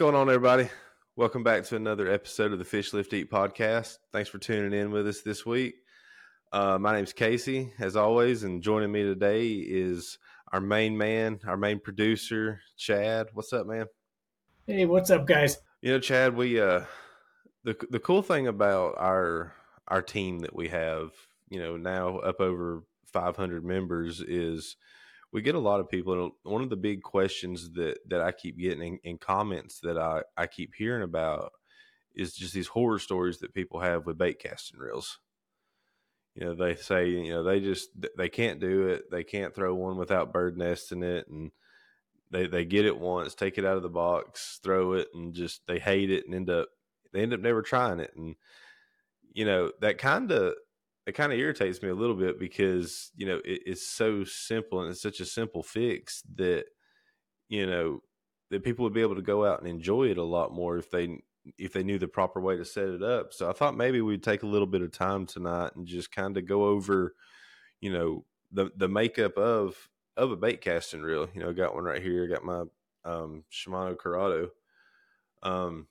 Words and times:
going 0.00 0.14
on, 0.14 0.30
everybody? 0.30 0.66
Welcome 1.14 1.42
back 1.42 1.64
to 1.64 1.76
another 1.76 2.10
episode 2.10 2.54
of 2.54 2.58
the 2.58 2.64
Fish 2.64 2.94
Lift 2.94 3.12
Eat 3.12 3.30
podcast. 3.30 3.98
Thanks 4.12 4.30
for 4.30 4.38
tuning 4.38 4.72
in 4.72 4.90
with 4.90 5.06
us 5.06 5.20
this 5.20 5.44
week. 5.44 5.74
Uh, 6.52 6.78
my 6.78 6.94
name's 6.94 7.12
Casey, 7.12 7.74
as 7.78 7.96
always, 7.96 8.42
and 8.42 8.62
joining 8.62 8.90
me 8.90 9.02
today 9.02 9.48
is 9.56 10.16
our 10.54 10.60
main 10.62 10.96
man, 10.96 11.38
our 11.46 11.58
main 11.58 11.80
producer, 11.80 12.62
Chad. 12.78 13.26
What's 13.34 13.52
up, 13.52 13.66
man? 13.66 13.88
Hey, 14.66 14.86
what's 14.86 15.10
up, 15.10 15.26
guys? 15.26 15.58
You 15.82 15.92
know, 15.92 16.00
Chad, 16.00 16.34
we 16.34 16.58
uh, 16.58 16.84
the 17.64 17.76
the 17.90 18.00
cool 18.00 18.22
thing 18.22 18.46
about 18.46 18.94
our 18.96 19.52
our 19.86 20.00
team 20.00 20.38
that 20.38 20.56
we 20.56 20.68
have, 20.68 21.10
you 21.50 21.60
know, 21.60 21.76
now 21.76 22.16
up 22.20 22.40
over 22.40 22.84
500 23.04 23.66
members 23.66 24.22
is 24.22 24.76
we 25.32 25.42
get 25.42 25.54
a 25.54 25.60
lot 25.60 25.80
of 25.80 25.88
people. 25.88 26.32
One 26.42 26.62
of 26.62 26.70
the 26.70 26.76
big 26.76 27.02
questions 27.02 27.72
that 27.72 27.98
that 28.08 28.20
I 28.20 28.32
keep 28.32 28.58
getting 28.58 28.82
in, 28.82 28.98
in, 29.04 29.18
comments 29.18 29.80
that 29.80 29.98
I 29.98 30.22
I 30.36 30.46
keep 30.46 30.74
hearing 30.74 31.02
about 31.02 31.52
is 32.14 32.34
just 32.34 32.52
these 32.52 32.66
horror 32.66 32.98
stories 32.98 33.38
that 33.38 33.54
people 33.54 33.80
have 33.80 34.06
with 34.06 34.18
bait 34.18 34.40
casting 34.40 34.80
reels. 34.80 35.18
You 36.34 36.46
know, 36.46 36.54
they 36.54 36.74
say 36.74 37.08
you 37.08 37.30
know 37.30 37.42
they 37.42 37.60
just 37.60 37.90
they 38.16 38.28
can't 38.28 38.60
do 38.60 38.88
it. 38.88 39.10
They 39.10 39.24
can't 39.24 39.54
throw 39.54 39.74
one 39.74 39.96
without 39.96 40.32
bird 40.32 40.56
nesting 40.56 41.02
it, 41.02 41.28
and 41.28 41.52
they 42.30 42.46
they 42.46 42.64
get 42.64 42.86
it 42.86 42.98
once, 42.98 43.34
take 43.34 43.58
it 43.58 43.64
out 43.64 43.76
of 43.76 43.82
the 43.82 43.88
box, 43.88 44.60
throw 44.62 44.94
it, 44.94 45.08
and 45.14 45.34
just 45.34 45.62
they 45.66 45.78
hate 45.78 46.10
it 46.10 46.26
and 46.26 46.34
end 46.34 46.50
up 46.50 46.68
they 47.12 47.22
end 47.22 47.34
up 47.34 47.40
never 47.40 47.62
trying 47.62 48.00
it. 48.00 48.12
And 48.16 48.34
you 49.32 49.44
know 49.44 49.70
that 49.80 49.98
kind 49.98 50.30
of 50.32 50.54
it 51.06 51.12
kind 51.12 51.32
of 51.32 51.38
irritates 51.38 51.82
me 51.82 51.88
a 51.88 51.94
little 51.94 52.16
bit 52.16 52.38
because 52.38 53.10
you 53.16 53.26
know 53.26 53.40
it, 53.44 53.62
it's 53.66 53.86
so 53.86 54.24
simple 54.24 54.80
and 54.80 54.90
it's 54.90 55.02
such 55.02 55.20
a 55.20 55.24
simple 55.24 55.62
fix 55.62 56.22
that 56.36 56.64
you 57.48 57.66
know 57.66 58.00
that 58.50 58.64
people 58.64 58.82
would 58.84 58.94
be 58.94 59.00
able 59.00 59.14
to 59.14 59.22
go 59.22 59.44
out 59.44 59.60
and 59.60 59.68
enjoy 59.68 60.08
it 60.08 60.18
a 60.18 60.22
lot 60.22 60.52
more 60.52 60.76
if 60.76 60.90
they 60.90 61.18
if 61.58 61.72
they 61.72 61.82
knew 61.82 61.98
the 61.98 62.08
proper 62.08 62.40
way 62.40 62.56
to 62.56 62.64
set 62.64 62.88
it 62.88 63.02
up. 63.02 63.32
So 63.32 63.48
I 63.48 63.52
thought 63.52 63.76
maybe 63.76 64.00
we'd 64.00 64.22
take 64.22 64.42
a 64.42 64.48
little 64.48 64.66
bit 64.66 64.82
of 64.82 64.92
time 64.92 65.26
tonight 65.26 65.72
and 65.74 65.86
just 65.86 66.12
kind 66.12 66.36
of 66.36 66.46
go 66.46 66.66
over, 66.66 67.14
you 67.80 67.92
know, 67.92 68.24
the 68.52 68.70
the 68.76 68.88
makeup 68.88 69.36
of 69.38 69.88
of 70.16 70.30
a 70.30 70.36
bait 70.36 70.60
casting 70.60 71.02
reel. 71.02 71.28
You 71.34 71.40
know, 71.40 71.52
got 71.52 71.74
one 71.74 71.84
right 71.84 72.02
here. 72.02 72.26
Got 72.28 72.44
my 72.44 72.64
um, 73.04 73.44
Shimano 73.50 73.96
Curado. 73.96 74.50
Um, 75.42 75.86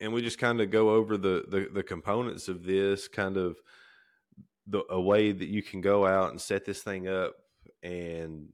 and 0.00 0.12
we 0.12 0.22
just 0.22 0.38
kind 0.38 0.60
of 0.60 0.70
go 0.70 0.90
over 0.90 1.16
the, 1.16 1.44
the 1.48 1.68
the 1.72 1.82
components 1.82 2.48
of 2.48 2.64
this 2.64 3.06
kind 3.06 3.36
of 3.36 3.56
the 4.66 4.82
a 4.90 5.00
way 5.00 5.32
that 5.32 5.48
you 5.48 5.62
can 5.62 5.80
go 5.80 6.06
out 6.06 6.30
and 6.30 6.40
set 6.40 6.64
this 6.64 6.82
thing 6.82 7.08
up 7.08 7.34
and 7.82 8.48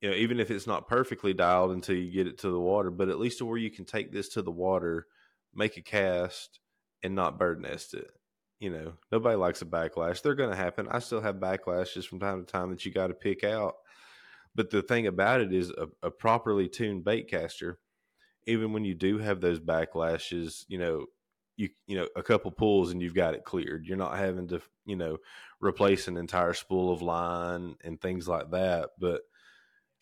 you 0.00 0.10
know 0.10 0.16
even 0.16 0.40
if 0.40 0.50
it's 0.50 0.66
not 0.66 0.88
perfectly 0.88 1.32
dialed 1.32 1.72
until 1.72 1.96
you 1.96 2.10
get 2.10 2.26
it 2.26 2.38
to 2.38 2.50
the 2.50 2.60
water 2.60 2.90
but 2.90 3.08
at 3.08 3.18
least 3.18 3.38
to 3.38 3.44
where 3.44 3.58
you 3.58 3.70
can 3.70 3.84
take 3.84 4.12
this 4.12 4.28
to 4.28 4.42
the 4.42 4.50
water 4.50 5.06
make 5.54 5.76
a 5.76 5.82
cast 5.82 6.60
and 7.02 7.14
not 7.14 7.38
bird 7.38 7.60
nest 7.60 7.94
it 7.94 8.10
you 8.60 8.70
know? 8.70 8.94
Nobody 9.12 9.36
likes 9.36 9.60
a 9.60 9.66
backlash. 9.66 10.22
They're 10.22 10.34
going 10.34 10.48
to 10.48 10.56
happen. 10.56 10.88
I 10.90 11.00
still 11.00 11.20
have 11.20 11.34
backlashes 11.34 12.06
from 12.06 12.18
time 12.18 12.42
to 12.42 12.50
time 12.50 12.70
that 12.70 12.86
you 12.86 12.92
got 12.92 13.08
to 13.08 13.14
pick 13.14 13.44
out. 13.44 13.74
But 14.54 14.70
the 14.70 14.80
thing 14.80 15.06
about 15.06 15.42
it 15.42 15.52
is 15.52 15.70
a, 15.70 15.88
a 16.02 16.10
properly 16.10 16.68
tuned 16.68 17.04
bait 17.04 17.28
caster 17.28 17.78
even 18.46 18.72
when 18.72 18.84
you 18.84 18.94
do 18.94 19.18
have 19.18 19.40
those 19.40 19.60
backlashes 19.60 20.64
you 20.68 20.78
know 20.78 21.06
you 21.56 21.68
you 21.86 21.96
know 21.96 22.08
a 22.16 22.22
couple 22.22 22.50
pulls 22.50 22.90
and 22.90 23.00
you've 23.00 23.14
got 23.14 23.34
it 23.34 23.44
cleared. 23.44 23.86
You're 23.86 23.96
not 23.96 24.18
having 24.18 24.48
to 24.48 24.60
you 24.84 24.96
know 24.96 25.18
replace 25.60 26.08
an 26.08 26.16
entire 26.16 26.54
spool 26.54 26.92
of 26.92 27.02
line 27.02 27.76
and 27.84 28.00
things 28.00 28.28
like 28.28 28.50
that. 28.50 28.90
But 28.98 29.22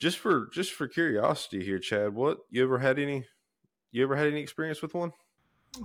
just 0.00 0.18
for 0.18 0.48
just 0.52 0.72
for 0.72 0.88
curiosity 0.88 1.64
here, 1.64 1.78
Chad, 1.78 2.14
what 2.14 2.38
you 2.50 2.62
ever 2.62 2.78
had 2.78 2.98
any 2.98 3.24
you 3.90 4.02
ever 4.02 4.16
had 4.16 4.28
any 4.28 4.40
experience 4.40 4.82
with 4.82 4.94
one? 4.94 5.12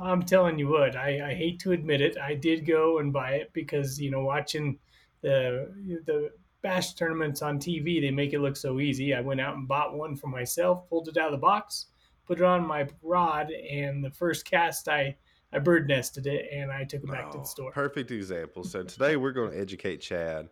I'm 0.01 0.23
telling 0.23 0.59
you 0.59 0.67
what, 0.67 0.97
I, 0.97 1.29
I 1.29 1.33
hate 1.33 1.59
to 1.61 1.71
admit 1.71 2.01
it. 2.01 2.17
I 2.17 2.33
did 2.33 2.65
go 2.65 2.99
and 2.99 3.13
buy 3.13 3.35
it 3.35 3.51
because 3.53 3.99
you 3.99 4.11
know 4.11 4.21
watching 4.21 4.79
the 5.21 5.71
the 6.05 6.31
bass 6.61 6.93
tournaments 6.93 7.41
on 7.41 7.59
TV, 7.59 8.01
they 8.01 8.11
make 8.11 8.33
it 8.33 8.39
look 8.39 8.55
so 8.55 8.79
easy. 8.79 9.13
I 9.13 9.21
went 9.21 9.41
out 9.41 9.55
and 9.55 9.67
bought 9.67 9.95
one 9.95 10.15
for 10.15 10.27
myself, 10.27 10.89
pulled 10.89 11.07
it 11.07 11.17
out 11.17 11.27
of 11.27 11.31
the 11.31 11.37
box, 11.37 11.87
put 12.25 12.39
it 12.39 12.43
on 12.43 12.65
my 12.65 12.87
rod, 13.01 13.51
and 13.51 14.03
the 14.03 14.11
first 14.11 14.45
cast 14.45 14.89
I 14.89 15.15
I 15.53 15.59
bird 15.59 15.87
nested 15.87 16.27
it 16.27 16.49
and 16.51 16.71
I 16.71 16.83
took 16.83 17.03
it 17.03 17.09
back 17.09 17.25
oh, 17.29 17.31
to 17.31 17.37
the 17.37 17.43
oh, 17.43 17.47
store. 17.47 17.71
Perfect 17.71 18.11
example. 18.11 18.63
So 18.63 18.83
today 18.83 19.15
we're 19.15 19.31
going 19.31 19.51
to 19.51 19.59
educate 19.59 19.97
Chad 19.97 20.49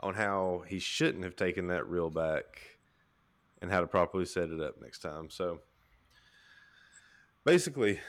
on 0.00 0.14
how 0.14 0.64
he 0.68 0.78
shouldn't 0.78 1.24
have 1.24 1.36
taken 1.36 1.68
that 1.68 1.88
reel 1.88 2.10
back 2.10 2.78
and 3.62 3.70
how 3.70 3.80
to 3.80 3.86
properly 3.86 4.26
set 4.26 4.50
it 4.50 4.60
up 4.60 4.80
next 4.80 4.98
time. 4.98 5.30
So 5.30 5.60
basically, 7.44 8.00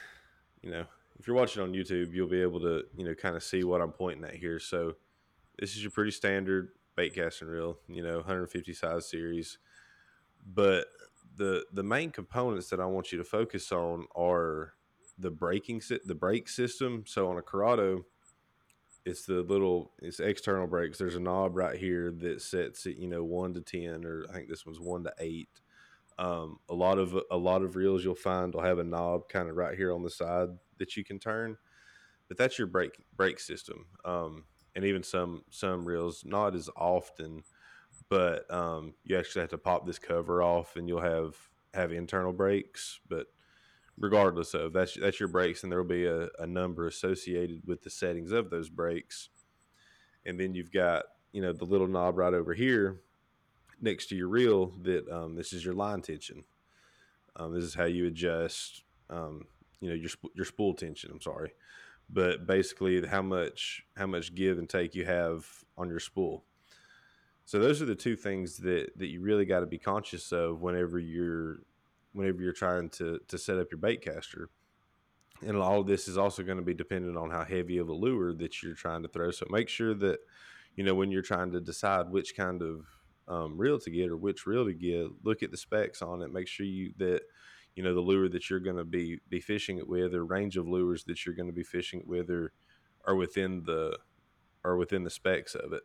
you 0.62 0.70
know, 0.70 0.84
if 1.18 1.26
you're 1.26 1.36
watching 1.36 1.62
on 1.62 1.72
YouTube, 1.72 2.12
you'll 2.12 2.28
be 2.28 2.42
able 2.42 2.60
to, 2.60 2.84
you 2.96 3.04
know, 3.04 3.14
kind 3.14 3.36
of 3.36 3.42
see 3.42 3.64
what 3.64 3.80
I'm 3.80 3.92
pointing 3.92 4.24
at 4.24 4.34
here. 4.34 4.58
So 4.58 4.96
this 5.58 5.74
is 5.74 5.82
your 5.82 5.90
pretty 5.90 6.10
standard 6.10 6.72
bait 6.96 7.14
casting 7.14 7.48
reel, 7.48 7.78
you 7.88 8.02
know, 8.02 8.16
150 8.16 8.72
size 8.74 9.08
series. 9.08 9.58
But 10.46 10.86
the 11.36 11.64
the 11.72 11.82
main 11.82 12.10
components 12.10 12.68
that 12.70 12.80
I 12.80 12.86
want 12.86 13.12
you 13.12 13.18
to 13.18 13.24
focus 13.24 13.72
on 13.72 14.06
are 14.14 14.74
the 15.18 15.30
braking 15.30 15.82
the 16.04 16.14
brake 16.14 16.48
system. 16.48 17.04
So 17.06 17.28
on 17.28 17.38
a 17.38 17.42
Curado, 17.42 18.04
it's 19.04 19.24
the 19.24 19.42
little 19.42 19.92
it's 20.02 20.20
external 20.20 20.66
brakes. 20.66 20.98
There's 20.98 21.16
a 21.16 21.20
knob 21.20 21.56
right 21.56 21.78
here 21.78 22.10
that 22.18 22.42
sets 22.42 22.86
it, 22.86 22.96
you 22.96 23.08
know, 23.08 23.24
one 23.24 23.54
to 23.54 23.60
ten, 23.60 24.04
or 24.04 24.26
I 24.28 24.34
think 24.34 24.48
this 24.48 24.66
one's 24.66 24.80
one 24.80 25.04
to 25.04 25.12
eight. 25.18 25.48
Um, 26.18 26.58
a 26.68 26.74
lot 26.74 26.98
of 26.98 27.16
a 27.30 27.36
lot 27.36 27.62
of 27.62 27.76
reels 27.76 28.02
you'll 28.02 28.14
find 28.14 28.52
will 28.52 28.62
have 28.62 28.78
a 28.78 28.84
knob 28.84 29.28
kind 29.28 29.48
of 29.48 29.56
right 29.56 29.76
here 29.76 29.92
on 29.92 30.02
the 30.02 30.10
side 30.10 30.48
that 30.78 30.96
you 30.96 31.04
can 31.04 31.18
turn, 31.18 31.56
but 32.28 32.36
that's 32.36 32.58
your 32.58 32.66
brake 32.66 32.98
brake 33.16 33.38
system. 33.38 33.86
Um, 34.04 34.44
and 34.74 34.84
even 34.84 35.02
some 35.02 35.42
some 35.50 35.86
reels, 35.86 36.24
not 36.24 36.54
as 36.54 36.68
often, 36.76 37.44
but 38.08 38.52
um, 38.52 38.94
you 39.04 39.16
actually 39.16 39.40
have 39.42 39.50
to 39.50 39.58
pop 39.58 39.86
this 39.86 39.98
cover 39.98 40.42
off, 40.42 40.76
and 40.76 40.88
you'll 40.88 41.00
have 41.00 41.36
have 41.74 41.92
internal 41.92 42.32
brakes. 42.32 43.00
But 43.08 43.26
regardless 43.98 44.54
of 44.54 44.72
that's 44.72 44.94
that's 44.94 45.20
your 45.20 45.28
brakes, 45.28 45.62
and 45.62 45.72
there 45.72 45.82
will 45.82 45.88
be 45.88 46.06
a, 46.06 46.28
a 46.38 46.46
number 46.46 46.86
associated 46.86 47.62
with 47.66 47.82
the 47.82 47.90
settings 47.90 48.32
of 48.32 48.50
those 48.50 48.68
brakes. 48.68 49.28
And 50.24 50.38
then 50.40 50.54
you've 50.54 50.72
got 50.72 51.04
you 51.32 51.42
know 51.42 51.52
the 51.52 51.64
little 51.64 51.88
knob 51.88 52.18
right 52.18 52.34
over 52.34 52.54
here 52.54 53.00
next 53.80 54.06
to 54.06 54.16
your 54.16 54.28
reel 54.28 54.72
that 54.82 55.08
um, 55.08 55.34
this 55.34 55.52
is 55.52 55.64
your 55.64 55.74
line 55.74 56.02
tension. 56.02 56.44
Um, 57.36 57.54
this 57.54 57.64
is 57.64 57.74
how 57.74 57.84
you 57.84 58.06
adjust, 58.06 58.82
um, 59.10 59.46
you 59.80 59.88
know, 59.88 59.94
your 59.94 60.10
your 60.34 60.46
spool 60.46 60.74
tension. 60.74 61.10
I'm 61.12 61.20
sorry, 61.20 61.52
but 62.08 62.46
basically 62.46 63.06
how 63.06 63.22
much 63.22 63.84
how 63.96 64.06
much 64.06 64.34
give 64.34 64.58
and 64.58 64.68
take 64.68 64.94
you 64.94 65.04
have 65.04 65.46
on 65.76 65.88
your 65.88 66.00
spool. 66.00 66.44
So 67.44 67.60
those 67.60 67.80
are 67.80 67.86
the 67.86 67.94
two 67.94 68.16
things 68.16 68.56
that 68.58 68.90
that 68.96 69.08
you 69.08 69.20
really 69.20 69.44
got 69.44 69.60
to 69.60 69.66
be 69.66 69.78
conscious 69.78 70.32
of 70.32 70.62
whenever 70.62 70.98
you're 70.98 71.60
whenever 72.16 72.42
you're 72.42 72.52
trying 72.52 72.88
to 72.88 73.20
to 73.28 73.38
set 73.38 73.58
up 73.58 73.68
your 73.70 73.78
bait 73.78 74.02
caster. 74.02 74.48
And 75.42 75.56
all 75.58 75.80
of 75.80 75.86
this 75.86 76.08
is 76.08 76.16
also 76.16 76.42
going 76.42 76.56
to 76.56 76.64
be 76.64 76.72
dependent 76.72 77.18
on 77.18 77.30
how 77.30 77.44
heavy 77.44 77.76
of 77.76 77.90
a 77.90 77.92
lure 77.92 78.32
that 78.32 78.62
you're 78.62 78.74
trying 78.74 79.02
to 79.02 79.08
throw. 79.08 79.30
So 79.30 79.46
make 79.50 79.68
sure 79.68 79.94
that 79.94 80.20
you 80.74 80.82
know 80.82 80.94
when 80.94 81.10
you're 81.10 81.22
trying 81.22 81.52
to 81.52 81.60
decide 81.60 82.10
which 82.10 82.34
kind 82.34 82.62
of 82.62 82.86
um, 83.28 83.58
reel 83.58 83.78
to 83.80 83.90
get 83.90 84.08
or 84.10 84.16
which 84.16 84.46
reel 84.46 84.64
to 84.64 84.72
get, 84.72 85.08
look 85.24 85.42
at 85.42 85.50
the 85.50 85.56
specs 85.56 86.00
on 86.00 86.22
it. 86.22 86.32
Make 86.32 86.48
sure 86.48 86.64
you 86.64 86.94
that 86.96 87.20
you 87.74 87.82
know 87.82 87.94
the 87.94 88.00
lure 88.00 88.30
that 88.30 88.48
you're 88.48 88.60
going 88.60 88.78
to 88.78 88.84
be 88.84 89.20
be 89.28 89.40
fishing 89.40 89.76
it 89.76 89.86
with, 89.86 90.14
or 90.14 90.24
range 90.24 90.56
of 90.56 90.66
lures 90.66 91.04
that 91.04 91.26
you're 91.26 91.34
going 91.34 91.48
to 91.48 91.54
be 91.54 91.64
fishing 91.64 92.00
it 92.00 92.06
with, 92.08 92.30
or 92.30 92.52
are 93.04 93.14
within 93.14 93.62
the 93.64 93.98
are 94.64 94.78
within 94.78 95.04
the 95.04 95.10
specs 95.10 95.54
of 95.54 95.74
it. 95.74 95.82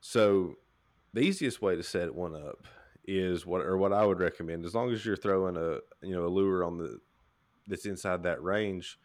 So 0.00 0.56
the 1.14 1.20
easiest 1.20 1.62
way 1.62 1.76
to 1.76 1.82
set 1.82 2.14
one 2.14 2.36
up 2.36 2.66
is 3.06 3.44
what 3.44 3.60
or 3.62 3.76
what 3.76 3.92
I 3.92 4.04
would 4.04 4.20
recommend 4.20 4.64
as 4.64 4.74
long 4.74 4.90
as 4.92 5.04
you're 5.04 5.16
throwing 5.16 5.56
a 5.56 5.78
you 6.04 6.14
know 6.14 6.26
a 6.26 6.28
lure 6.28 6.64
on 6.64 6.78
the 6.78 6.98
that's 7.66 7.86
inside 7.86 8.22
that 8.22 8.42
range 8.42 8.98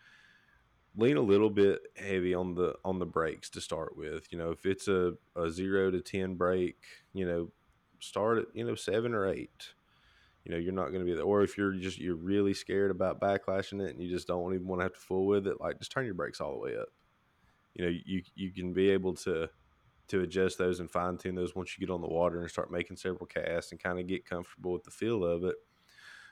lean 0.95 1.17
a 1.17 1.21
little 1.21 1.49
bit 1.49 1.81
heavy 1.97 2.33
on 2.33 2.55
the 2.55 2.75
on 2.83 2.99
the 2.99 3.05
brakes 3.05 3.49
to 3.51 3.61
start 3.61 3.95
with. 3.97 4.31
You 4.31 4.37
know 4.37 4.51
if 4.51 4.65
it's 4.65 4.87
a, 4.87 5.13
a 5.35 5.49
0 5.49 5.91
to 5.91 6.01
10 6.01 6.35
brake 6.35 6.83
you 7.13 7.25
know 7.25 7.51
start 7.99 8.37
at 8.39 8.45
you 8.53 8.65
know 8.65 8.75
7 8.75 9.13
or 9.13 9.27
8 9.27 9.49
you 10.45 10.51
know 10.51 10.57
you're 10.57 10.71
not 10.71 10.87
going 10.87 10.99
to 10.99 11.05
be 11.05 11.13
there 11.13 11.23
or 11.23 11.43
if 11.43 11.57
you're 11.57 11.73
just 11.73 11.97
you're 11.97 12.15
really 12.15 12.53
scared 12.53 12.91
about 12.91 13.19
backlashing 13.19 13.81
it 13.81 13.91
and 13.91 14.01
you 14.01 14.09
just 14.09 14.27
don't 14.27 14.53
even 14.53 14.67
want 14.67 14.79
to 14.79 14.83
have 14.83 14.93
to 14.93 14.99
fool 14.99 15.25
with 15.25 15.47
it 15.47 15.59
like 15.59 15.77
just 15.79 15.91
turn 15.91 16.05
your 16.05 16.13
brakes 16.13 16.39
all 16.39 16.53
the 16.53 16.59
way 16.59 16.77
up. 16.77 16.89
You 17.75 17.85
know 17.85 17.91
you 18.05 18.21
you 18.35 18.51
can 18.51 18.73
be 18.73 18.89
able 18.89 19.13
to 19.15 19.49
to 20.09 20.21
adjust 20.21 20.57
those 20.57 20.79
and 20.79 20.89
fine 20.89 21.17
tune 21.17 21.35
those 21.35 21.55
once 21.55 21.75
you 21.77 21.85
get 21.85 21.93
on 21.93 22.01
the 22.01 22.07
water 22.07 22.41
and 22.41 22.49
start 22.49 22.71
making 22.71 22.97
several 22.97 23.25
casts 23.25 23.71
and 23.71 23.81
kind 23.81 23.99
of 23.99 24.07
get 24.07 24.25
comfortable 24.25 24.73
with 24.73 24.83
the 24.83 24.91
feel 24.91 25.23
of 25.23 25.43
it. 25.43 25.55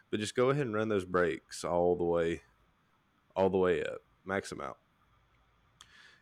But 0.10 0.20
just 0.20 0.36
go 0.36 0.50
ahead 0.50 0.66
and 0.66 0.76
run 0.76 0.90
those 0.90 1.06
brakes 1.06 1.64
all 1.64 1.96
the 1.96 2.04
way, 2.04 2.42
all 3.36 3.50
the 3.50 3.58
way 3.58 3.84
up, 3.84 4.00
max 4.26 4.50
them 4.50 4.62
out. 4.62 4.78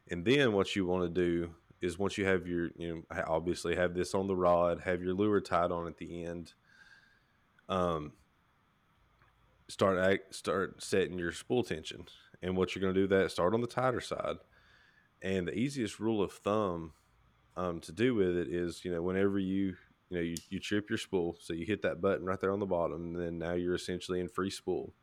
And 0.10 0.24
then 0.25 0.54
what 0.54 0.75
you 0.75 0.86
want 0.86 1.04
to 1.04 1.10
do 1.10 1.52
is 1.81 1.98
once 1.98 2.18
you 2.18 2.25
have 2.25 2.48
your, 2.48 2.69
you 2.78 3.06
know, 3.10 3.24
obviously 3.28 3.75
have 3.75 3.94
this 3.94 4.13
on 4.13 4.28
the 4.28 4.36
rod, 4.36 4.81
have 4.81 5.01
your 5.01 5.13
lure 5.13 5.42
tied 5.42 5.72
on 5.72 5.88
at 5.88 5.98
the 5.98 6.25
end. 6.25 6.54
Um, 7.69 8.13
start 9.68 10.22
start 10.34 10.84
setting 10.84 11.18
your 11.18 11.31
spool 11.31 11.63
tension. 11.63 12.06
And 12.42 12.58
what 12.58 12.75
you're 12.75 12.81
going 12.81 12.94
to 12.94 13.00
do 13.00 13.08
that 13.08 13.31
start 13.31 13.54
on 13.54 13.62
the 13.62 13.68
tighter 13.68 14.01
side. 14.01 14.38
And 15.22 15.48
the 15.48 15.58
easiest 15.58 16.00
rule 16.00 16.22
of 16.22 16.31
thumb 16.31 16.94
um, 17.57 17.80
to 17.81 17.92
do 17.92 18.16
with 18.16 18.36
it 18.36 18.48
is, 18.50 18.84
you 18.84 18.92
know, 18.92 19.02
whenever 19.02 19.40
you 19.40 19.75
you 20.10 20.18
know 20.18 20.22
you, 20.22 20.36
you 20.50 20.60
trip 20.60 20.90
your 20.90 20.98
spool, 20.98 21.36
so 21.40 21.54
you 21.54 21.66
hit 21.66 21.81
that 21.81 22.02
button 22.02 22.25
right 22.25 22.40
there 22.40 22.52
on 22.52 22.60
the 22.60 22.66
bottom, 22.66 23.16
and 23.16 23.19
then 23.19 23.40
now 23.40 23.54
you're 23.54 23.75
essentially 23.75 24.19
in 24.19 24.28
free 24.28 24.50
spool. 24.50 24.94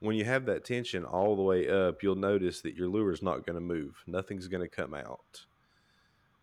When 0.00 0.16
you 0.16 0.24
have 0.24 0.46
that 0.46 0.64
tension 0.64 1.04
all 1.04 1.36
the 1.36 1.42
way 1.42 1.68
up, 1.68 2.02
you'll 2.02 2.16
notice 2.16 2.60
that 2.62 2.74
your 2.74 2.88
lure 2.88 3.12
is 3.12 3.22
not 3.22 3.46
going 3.46 3.54
to 3.54 3.60
move. 3.60 4.02
Nothing's 4.06 4.48
going 4.48 4.62
to 4.62 4.68
come 4.68 4.94
out. 4.94 5.44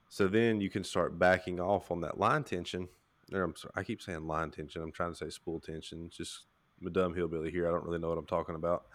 So 0.07 0.27
then 0.27 0.61
you 0.61 0.69
can 0.69 0.83
start 0.83 1.19
backing 1.19 1.59
off 1.59 1.91
on 1.91 2.01
that 2.01 2.17
line 2.17 2.43
tension. 2.43 2.87
Or 3.33 3.43
I'm 3.43 3.55
sorry, 3.55 3.73
I 3.75 3.83
keep 3.83 4.01
saying 4.01 4.25
line 4.25 4.49
tension. 4.49 4.81
I'm 4.81 4.93
trying 4.93 5.11
to 5.11 5.17
say 5.17 5.29
spool 5.29 5.59
tension. 5.59 6.09
Just 6.09 6.45
a 6.85 6.89
dumb 6.89 7.13
hillbilly 7.13 7.51
here. 7.51 7.67
I 7.67 7.71
don't 7.71 7.83
really 7.83 7.99
know 7.99 8.09
what 8.09 8.17
I'm 8.17 8.25
talking 8.25 8.55
about. 8.55 8.85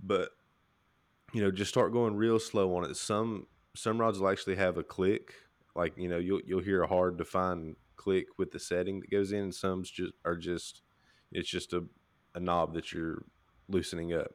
But 0.00 0.30
you 1.32 1.42
know, 1.42 1.50
just 1.50 1.70
start 1.70 1.92
going 1.92 2.14
real 2.14 2.38
slow 2.38 2.76
on 2.76 2.88
it. 2.88 2.96
Some 2.96 3.46
some 3.74 4.00
rods 4.00 4.18
will 4.18 4.28
actually 4.28 4.56
have 4.56 4.76
a 4.78 4.84
click, 4.84 5.34
like 5.74 5.96
you 5.96 6.08
know, 6.08 6.18
you'll 6.18 6.40
you'll 6.46 6.60
hear 6.60 6.82
a 6.82 6.88
hard 6.88 7.18
defined 7.18 7.76
click 7.96 8.26
with 8.38 8.52
the 8.52 8.58
setting 8.58 9.00
that 9.00 9.10
goes 9.10 9.32
in. 9.32 9.44
And 9.44 9.54
some 9.54 9.82
just 9.82 10.12
are 10.24 10.36
just 10.36 10.82
it's 11.32 11.48
just 11.48 11.72
a, 11.72 11.84
a 12.34 12.40
knob 12.40 12.74
that 12.74 12.92
you're 12.92 13.24
loosening 13.68 14.12
up. 14.12 14.32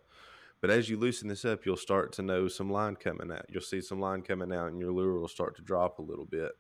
But 0.62 0.70
as 0.70 0.90
you 0.90 0.98
loosen 0.98 1.30
this 1.30 1.46
up, 1.46 1.66
you'll 1.66 1.78
start 1.78 2.12
to 2.14 2.22
know 2.22 2.50
some 2.50 2.70
line 2.70 2.98
coming 2.98 3.32
out. 3.32 3.46
You'll 3.48 3.62
see 3.62 3.80
some 3.80 4.02
line 4.02 4.22
coming 4.22 4.52
out, 4.52 4.68
and 4.68 4.80
your 4.80 4.92
lure 4.92 5.18
will 5.18 5.30
start 5.30 5.56
to 5.56 5.62
drop 5.62 6.00
a 6.00 6.04
little 6.04 6.26
bit. 6.26 6.52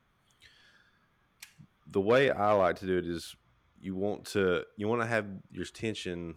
The 1.87 1.99
way 1.99 2.31
I 2.31 2.53
like 2.53 2.77
to 2.77 2.85
do 2.85 2.97
it 2.97 3.05
is 3.05 3.35
you 3.81 3.95
want 3.95 4.25
to 4.25 4.63
you 4.77 4.87
want 4.87 5.01
to 5.01 5.07
have 5.07 5.25
your 5.51 5.65
tension 5.65 6.35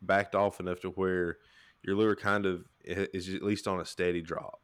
backed 0.00 0.34
off 0.34 0.60
enough 0.60 0.80
to 0.80 0.90
where 0.90 1.38
your 1.82 1.96
lure 1.96 2.16
kind 2.16 2.46
of 2.46 2.64
is 2.84 3.32
at 3.34 3.42
least 3.42 3.68
on 3.68 3.80
a 3.80 3.84
steady 3.84 4.22
drop. 4.22 4.60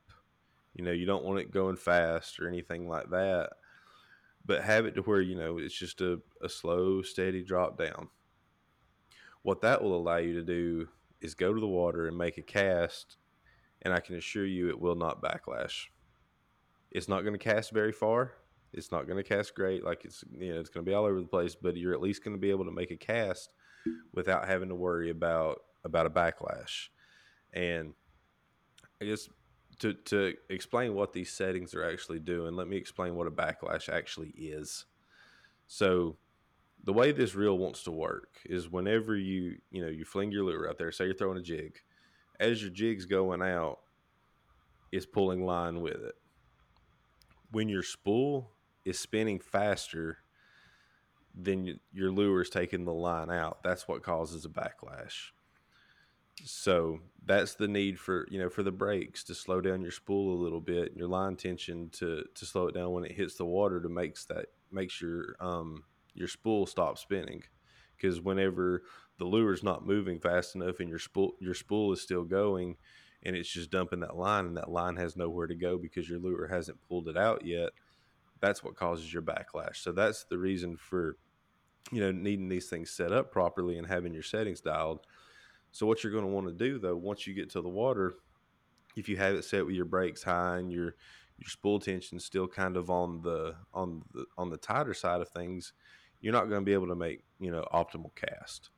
You 0.75 0.85
know, 0.85 0.93
you 0.93 1.07
don't 1.07 1.25
want 1.25 1.41
it 1.41 1.51
going 1.51 1.77
fast 1.77 2.41
or 2.41 2.49
anything 2.49 2.89
like 2.89 3.11
that, 3.11 3.51
but 4.45 4.63
have 4.63 4.87
it 4.87 4.95
to 4.95 5.03
where 5.03 5.21
you 5.21 5.37
know 5.37 5.59
it's 5.59 5.79
just 5.79 6.01
a, 6.01 6.21
a 6.43 6.49
slow, 6.49 7.03
steady 7.03 7.45
drop 7.45 7.79
down. 7.79 8.09
What 9.43 9.61
that 9.63 9.83
will 9.83 9.95
allow 9.95 10.17
you 10.17 10.35
to 10.35 10.43
do 10.43 10.89
is 11.21 11.35
go 11.35 11.53
to 11.53 11.61
the 11.61 11.67
water 11.67 12.09
and 12.09 12.17
make 12.17 12.39
a 12.39 12.43
cast, 12.43 13.17
and 13.83 13.93
I 13.93 14.01
can 14.01 14.17
assure 14.17 14.47
you 14.47 14.69
it 14.69 14.81
will 14.81 14.95
not 14.95 15.23
backlash. 15.23 15.87
It's 16.91 17.09
not 17.09 17.23
going 17.23 17.35
to 17.35 17.39
cast 17.39 17.73
very 17.73 17.93
far. 17.93 18.33
It's 18.73 18.91
not 18.91 19.07
going 19.07 19.23
to 19.23 19.29
cast 19.29 19.55
great, 19.55 19.85
like 19.85 20.05
it's 20.05 20.25
you 20.33 20.55
know 20.55 20.61
it's 20.61 20.71
going 20.71 20.85
to 20.85 20.91
be 20.91 20.95
all 20.95 21.05
over 21.05 21.21
the 21.21 21.29
place, 21.29 21.55
but 21.55 21.77
you're 21.77 21.93
at 21.93 22.01
least 22.01 22.25
going 22.25 22.37
to 22.37 22.41
be 22.41 22.51
able 22.51 22.65
to 22.65 22.73
make 22.73 22.91
a 22.91 22.97
cast 22.97 23.51
without 24.15 24.47
having 24.47 24.69
to 24.71 24.75
worry 24.75 25.11
about 25.11 25.61
about 25.85 26.07
a 26.07 26.11
backlash. 26.11 26.89
And 27.53 27.93
I 29.01 29.05
guess 29.05 29.29
to 29.79 29.95
to 29.95 30.35
explain 30.49 30.95
what 30.95 31.13
these 31.13 31.31
settings 31.31 31.75
are 31.75 31.89
actually 31.89 32.19
doing, 32.19 32.55
let 32.55 32.69
me 32.69 32.77
explain 32.77 33.15
what 33.15 33.27
a 33.27 33.31
backlash 33.31 33.89
actually 33.89 34.31
is. 34.31 34.85
So 35.67 36.17
the 36.85 36.93
way 36.93 37.13
this 37.13 37.35
reel 37.35 37.59
wants 37.59 37.85
to 37.85 37.91
work 37.91 38.41
is 38.45 38.71
whenever 38.71 39.17
you 39.17 39.59
you 39.71 39.83
know 39.83 39.91
you 39.91 40.05
fling 40.05 40.33
your 40.33 40.45
lure 40.45 40.69
out 40.69 40.79
there, 40.79 40.93
say 40.93 41.07
you're 41.07 41.15
throwing 41.15 41.39
a 41.39 41.43
jig, 41.43 41.81
as 42.41 42.61
your 42.61 42.71
jig's 42.71 43.07
going 43.07 43.43
out, 43.43 43.79
it's 44.91 45.07
pulling 45.07 45.45
line 45.45 45.81
with 45.81 46.03
it. 46.03 46.15
When 47.51 47.69
your 47.69 47.83
spool 47.83 48.51
is 48.85 48.99
spinning 48.99 49.39
faster 49.39 50.19
than 51.35 51.79
your 51.93 52.11
lure 52.11 52.43
is 52.43 52.51
taking 52.51 52.85
the 52.85 52.93
line 52.93 53.31
out, 53.31 53.63
that's 53.63 53.87
what 53.87 54.03
causes 54.03 54.45
a 54.45 54.49
backlash. 54.49 55.31
So 56.45 57.01
that's 57.25 57.55
the 57.55 57.69
need 57.69 58.01
for 58.01 58.27
you 58.31 58.39
know 58.39 58.49
for 58.49 58.63
the 58.63 58.73
brakes 58.73 59.23
to 59.25 59.35
slow 59.35 59.61
down 59.61 59.83
your 59.83 59.91
spool 59.91 60.35
a 60.35 60.43
little 60.43 60.61
bit, 60.61 60.97
your 60.97 61.09
line 61.09 61.37
tension 61.37 61.91
to 61.91 62.25
to 62.35 62.47
slow 62.47 62.69
it 62.69 62.75
down 62.75 62.93
when 62.93 63.05
it 63.05 63.13
hits 63.13 63.37
the 63.37 63.47
water 63.47 63.81
to 63.81 63.89
makes 63.89 64.25
that 64.27 64.47
makes 64.71 65.01
your 65.01 65.37
um 65.41 65.85
your 66.15 66.29
spool 66.29 66.67
stop 66.67 66.99
spinning. 66.99 67.43
Because 67.97 68.21
whenever 68.21 68.83
the 69.19 69.25
lure 69.25 69.53
is 69.53 69.63
not 69.63 69.87
moving 69.87 70.19
fast 70.19 70.57
enough 70.57 70.81
and 70.81 70.89
your 70.89 70.99
spool 70.99 71.37
your 71.41 71.55
spool 71.55 71.93
is 71.93 72.01
still 72.01 72.25
going 72.25 72.77
and 73.23 73.37
it's 73.37 73.49
just 73.49 73.71
dumping 73.71 74.01
that 74.01 74.17
line 74.17 74.47
and 74.47 74.57
that 74.57 74.71
line 74.71 74.97
has 74.97 75.17
nowhere 75.17 75.47
to 75.47 75.55
go 75.55 75.79
because 75.79 76.09
your 76.09 76.19
lure 76.19 76.49
hasn't 76.49 76.83
pulled 76.89 77.09
it 77.09 77.17
out 77.17 77.45
yet 77.45 77.71
that's 78.41 78.63
what 78.65 78.77
causes 78.77 79.13
your 79.13 79.23
backlash. 79.23 79.77
So 79.77 79.93
that's 79.93 80.25
the 80.25 80.37
reason 80.39 80.77
for 80.77 81.17
you 81.91 82.01
know 82.01 82.13
needing 82.13 82.49
these 82.49 82.69
things 82.69 82.91
set 82.91 83.13
up 83.13 83.33
properly 83.33 83.79
and 83.79 83.87
having 83.87 84.15
your 84.15 84.23
settings 84.23 84.61
dialed 84.61 85.01
so 85.73 85.87
what 85.87 86.03
you're 86.03 86.13
going 86.13 86.25
to 86.25 86.31
want 86.31 86.47
to 86.47 86.53
do 86.53 86.79
though 86.79 86.97
once 86.97 87.27
you 87.27 87.35
get 87.35 87.51
to 87.51 87.61
the 87.61 87.69
water 87.69 88.15
if 88.97 89.09
you 89.09 89.17
have 89.17 89.35
it 89.35 89.45
set 89.45 89.67
with 89.67 89.75
your 89.75 89.85
brakes 89.85 90.23
high 90.23 90.59
and 90.59 90.71
your 90.71 90.95
your 91.39 91.49
spool 91.49 91.81
tension 91.81 92.21
still 92.21 92.47
kind 92.47 92.77
of 92.77 92.91
on 92.91 93.21
the 93.23 93.55
on 93.75 94.03
the 94.13 94.25
on 94.39 94.51
the 94.51 94.57
tighter 94.57 94.95
side 94.95 95.21
of 95.21 95.29
things 95.29 95.73
you're 96.23 96.33
not 96.33 96.49
going 96.49 96.61
to 96.61 96.65
be 96.65 96.73
able 96.73 96.87
to 96.87 96.95
make 96.95 97.25
you 97.39 97.51
know 97.51 97.67
optimal 97.75 98.15
cast, 98.15 98.71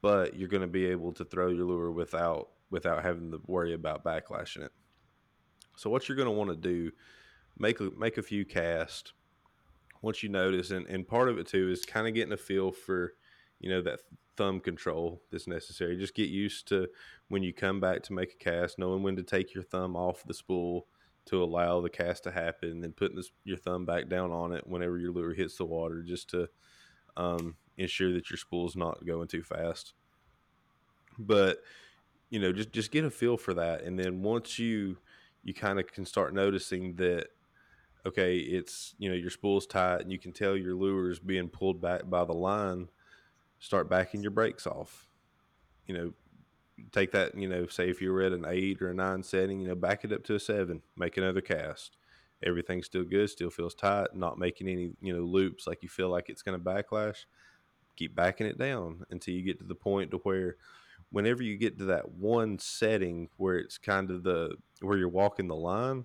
but 0.00 0.36
you're 0.36 0.48
going 0.48 0.62
to 0.62 0.66
be 0.66 0.86
able 0.86 1.12
to 1.12 1.24
throw 1.24 1.48
your 1.48 1.66
lure 1.66 1.92
without 1.92 2.48
without 2.70 3.04
having 3.04 3.30
to 3.30 3.40
worry 3.46 3.74
about 3.74 4.02
backlashing 4.02 4.64
it. 4.64 4.72
So 5.76 5.90
what 5.90 6.08
you're 6.08 6.16
going 6.16 6.26
to 6.26 6.32
want 6.32 6.50
to 6.50 6.56
do, 6.56 6.90
make 7.56 7.78
a, 7.80 7.90
make 7.96 8.18
a 8.18 8.22
few 8.22 8.44
casts. 8.44 9.12
Once 10.02 10.22
you 10.22 10.28
notice, 10.28 10.70
and, 10.70 10.86
and 10.86 11.06
part 11.06 11.28
of 11.28 11.38
it 11.38 11.46
too 11.46 11.70
is 11.70 11.84
kind 11.84 12.06
of 12.06 12.14
getting 12.14 12.32
a 12.32 12.36
feel 12.36 12.72
for, 12.72 13.14
you 13.60 13.70
know, 13.70 13.82
that 13.82 14.00
thumb 14.36 14.60
control 14.60 15.20
that's 15.30 15.46
necessary. 15.46 15.96
Just 15.96 16.14
get 16.14 16.28
used 16.28 16.68
to 16.68 16.88
when 17.28 17.42
you 17.42 17.52
come 17.52 17.80
back 17.80 18.02
to 18.04 18.12
make 18.12 18.32
a 18.32 18.36
cast, 18.36 18.78
knowing 18.78 19.02
when 19.02 19.16
to 19.16 19.22
take 19.22 19.54
your 19.54 19.64
thumb 19.64 19.96
off 19.96 20.24
the 20.24 20.34
spool 20.34 20.86
to 21.26 21.42
allow 21.42 21.80
the 21.80 21.90
cast 21.90 22.24
to 22.24 22.30
happen, 22.30 22.70
and 22.70 22.82
then 22.82 22.92
putting 22.92 23.16
this, 23.16 23.30
your 23.44 23.58
thumb 23.58 23.84
back 23.84 24.08
down 24.08 24.30
on 24.30 24.52
it 24.52 24.66
whenever 24.66 24.96
your 24.98 25.12
lure 25.12 25.34
hits 25.34 25.56
the 25.56 25.64
water, 25.64 26.02
just 26.02 26.30
to 26.30 26.48
um, 27.16 27.56
ensure 27.76 28.12
that 28.12 28.30
your 28.30 28.38
spool's 28.38 28.76
not 28.76 29.04
going 29.04 29.28
too 29.28 29.42
fast. 29.42 29.92
But 31.18 31.58
you 32.30 32.38
know, 32.38 32.52
just 32.52 32.72
just 32.72 32.90
get 32.92 33.04
a 33.04 33.10
feel 33.10 33.36
for 33.36 33.54
that, 33.54 33.82
and 33.82 33.98
then 33.98 34.22
once 34.22 34.58
you 34.58 34.98
you 35.42 35.54
kind 35.54 35.78
of 35.80 35.86
can 35.92 36.04
start 36.04 36.34
noticing 36.34 36.94
that 36.96 37.28
okay, 38.06 38.38
it's 38.38 38.94
you 38.98 39.08
know 39.08 39.16
your 39.16 39.30
spool's 39.30 39.66
tight, 39.66 40.00
and 40.00 40.12
you 40.12 40.18
can 40.18 40.32
tell 40.32 40.56
your 40.56 40.74
lure 40.74 41.10
is 41.10 41.18
being 41.18 41.48
pulled 41.48 41.80
back 41.80 42.08
by 42.08 42.24
the 42.24 42.32
line. 42.32 42.88
Start 43.58 43.90
backing 43.90 44.22
your 44.22 44.30
brakes 44.30 44.66
off. 44.66 45.08
You 45.86 45.94
know, 45.94 46.12
take 46.92 47.12
that. 47.12 47.36
You 47.36 47.48
know, 47.48 47.66
say 47.66 47.88
if 47.88 48.00
you 48.00 48.12
were 48.12 48.22
at 48.22 48.32
an 48.32 48.44
eight 48.48 48.80
or 48.82 48.90
a 48.90 48.94
nine 48.94 49.22
setting, 49.22 49.60
you 49.60 49.68
know, 49.68 49.74
back 49.74 50.04
it 50.04 50.12
up 50.12 50.24
to 50.24 50.34
a 50.34 50.40
seven. 50.40 50.82
Make 50.96 51.16
another 51.16 51.40
cast 51.40 51.96
everything's 52.42 52.86
still 52.86 53.04
good, 53.04 53.28
still 53.30 53.50
feels 53.50 53.74
tight, 53.74 54.14
not 54.14 54.38
making 54.38 54.68
any, 54.68 54.90
you 55.00 55.14
know, 55.14 55.22
loops 55.22 55.66
like 55.66 55.82
you 55.82 55.88
feel 55.88 56.08
like 56.08 56.28
it's 56.28 56.42
going 56.42 56.58
to 56.58 56.64
backlash, 56.64 57.24
keep 57.96 58.14
backing 58.14 58.46
it 58.46 58.58
down 58.58 59.04
until 59.10 59.34
you 59.34 59.42
get 59.42 59.58
to 59.58 59.64
the 59.64 59.74
point 59.74 60.10
to 60.10 60.18
where 60.18 60.56
whenever 61.10 61.42
you 61.42 61.56
get 61.56 61.78
to 61.78 61.84
that 61.86 62.10
one 62.12 62.58
setting 62.58 63.28
where 63.36 63.56
it's 63.56 63.78
kind 63.78 64.10
of 64.10 64.22
the 64.22 64.50
where 64.80 64.98
you're 64.98 65.08
walking 65.08 65.48
the 65.48 65.56
line, 65.56 66.04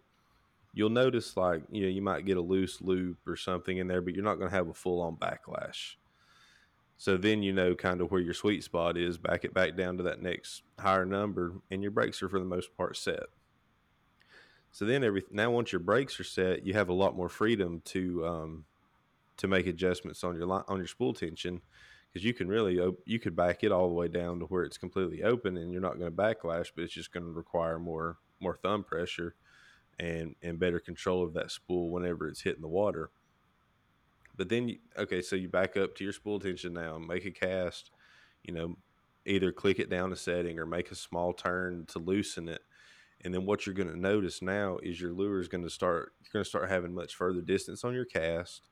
you'll 0.73 0.89
notice 0.89 1.37
like, 1.37 1.61
you 1.71 1.83
know, 1.83 1.89
you 1.89 2.01
might 2.01 2.25
get 2.25 2.37
a 2.37 2.41
loose 2.41 2.81
loop 2.81 3.17
or 3.27 3.35
something 3.35 3.77
in 3.77 3.87
there, 3.87 4.01
but 4.01 4.15
you're 4.15 4.23
not 4.23 4.35
going 4.35 4.49
to 4.49 4.55
have 4.55 4.69
a 4.69 4.73
full 4.73 5.01
on 5.01 5.15
backlash. 5.15 5.95
So 6.97 7.17
then 7.17 7.43
you 7.43 7.53
know 7.53 7.75
kind 7.75 8.01
of 8.01 8.11
where 8.11 8.21
your 8.21 8.33
sweet 8.33 8.63
spot 8.63 8.97
is, 8.97 9.17
back 9.17 9.43
it 9.43 9.53
back 9.53 9.75
down 9.75 9.97
to 9.97 10.03
that 10.03 10.21
next 10.21 10.63
higher 10.79 11.05
number, 11.05 11.55
and 11.69 11.81
your 11.81 11.91
brakes 11.91 12.21
are 12.23 12.29
for 12.29 12.39
the 12.39 12.45
most 12.45 12.75
part 12.77 12.95
set. 12.95 13.23
So 14.71 14.85
then 14.85 15.03
every 15.03 15.23
now 15.29 15.51
once 15.51 15.71
your 15.71 15.79
brakes 15.79 16.19
are 16.19 16.23
set, 16.23 16.65
you 16.65 16.73
have 16.73 16.89
a 16.89 16.93
lot 16.93 17.15
more 17.15 17.29
freedom 17.29 17.81
to 17.85 18.25
um, 18.25 18.65
to 19.37 19.47
make 19.47 19.67
adjustments 19.67 20.23
on 20.23 20.35
your 20.35 20.51
on 20.69 20.77
your 20.77 20.87
spool 20.87 21.13
tension 21.13 21.61
because 22.13 22.23
you 22.23 22.33
can 22.33 22.47
really 22.47 22.79
op- 22.79 22.99
you 23.05 23.19
could 23.19 23.35
back 23.35 23.63
it 23.63 23.71
all 23.71 23.87
the 23.87 23.93
way 23.93 24.07
down 24.07 24.39
to 24.39 24.45
where 24.45 24.63
it's 24.63 24.77
completely 24.77 25.23
open 25.23 25.57
and 25.57 25.71
you're 25.71 25.81
not 25.81 25.97
going 25.97 26.11
to 26.11 26.17
backlash, 26.17 26.71
but 26.75 26.83
it's 26.83 26.93
just 26.93 27.11
going 27.11 27.25
to 27.25 27.31
require 27.31 27.79
more 27.79 28.17
more 28.39 28.57
thumb 28.61 28.83
pressure 28.83 29.35
and 29.99 30.35
and 30.41 30.59
better 30.59 30.79
control 30.79 31.23
of 31.23 31.33
that 31.33 31.51
spool 31.51 31.89
whenever 31.89 32.27
it's 32.27 32.41
hitting 32.41 32.61
the 32.61 32.67
water. 32.67 33.09
But 34.35 34.49
then 34.49 34.67
you, 34.67 34.77
okay, 34.97 35.21
so 35.21 35.35
you 35.35 35.47
back 35.47 35.77
up 35.77 35.95
to 35.95 36.03
your 36.03 36.13
spool 36.13 36.39
tension 36.39 36.73
now, 36.73 36.97
make 36.97 37.25
a 37.25 37.31
cast, 37.31 37.91
you 38.43 38.53
know, 38.53 38.75
either 39.25 39.51
click 39.51 39.79
it 39.79 39.89
down 39.89 40.11
a 40.11 40.15
setting 40.15 40.59
or 40.59 40.65
make 40.65 40.91
a 40.91 40.95
small 40.95 41.33
turn 41.33 41.85
to 41.87 41.99
loosen 41.99 42.49
it 42.49 42.61
and 43.23 43.33
then 43.33 43.45
what 43.45 43.65
you're 43.65 43.75
going 43.75 43.89
to 43.89 43.99
notice 43.99 44.41
now 44.41 44.77
is 44.83 44.99
your 44.99 45.13
lure 45.13 45.39
is 45.39 45.47
going 45.47 45.63
to 45.63 45.69
start, 45.69 46.13
you're 46.21 46.31
going 46.33 46.43
to 46.43 46.49
start 46.49 46.69
having 46.69 46.93
much 46.93 47.15
further 47.15 47.41
distance 47.41 47.83
on 47.83 47.93
your 47.93 48.05
cast. 48.05 48.69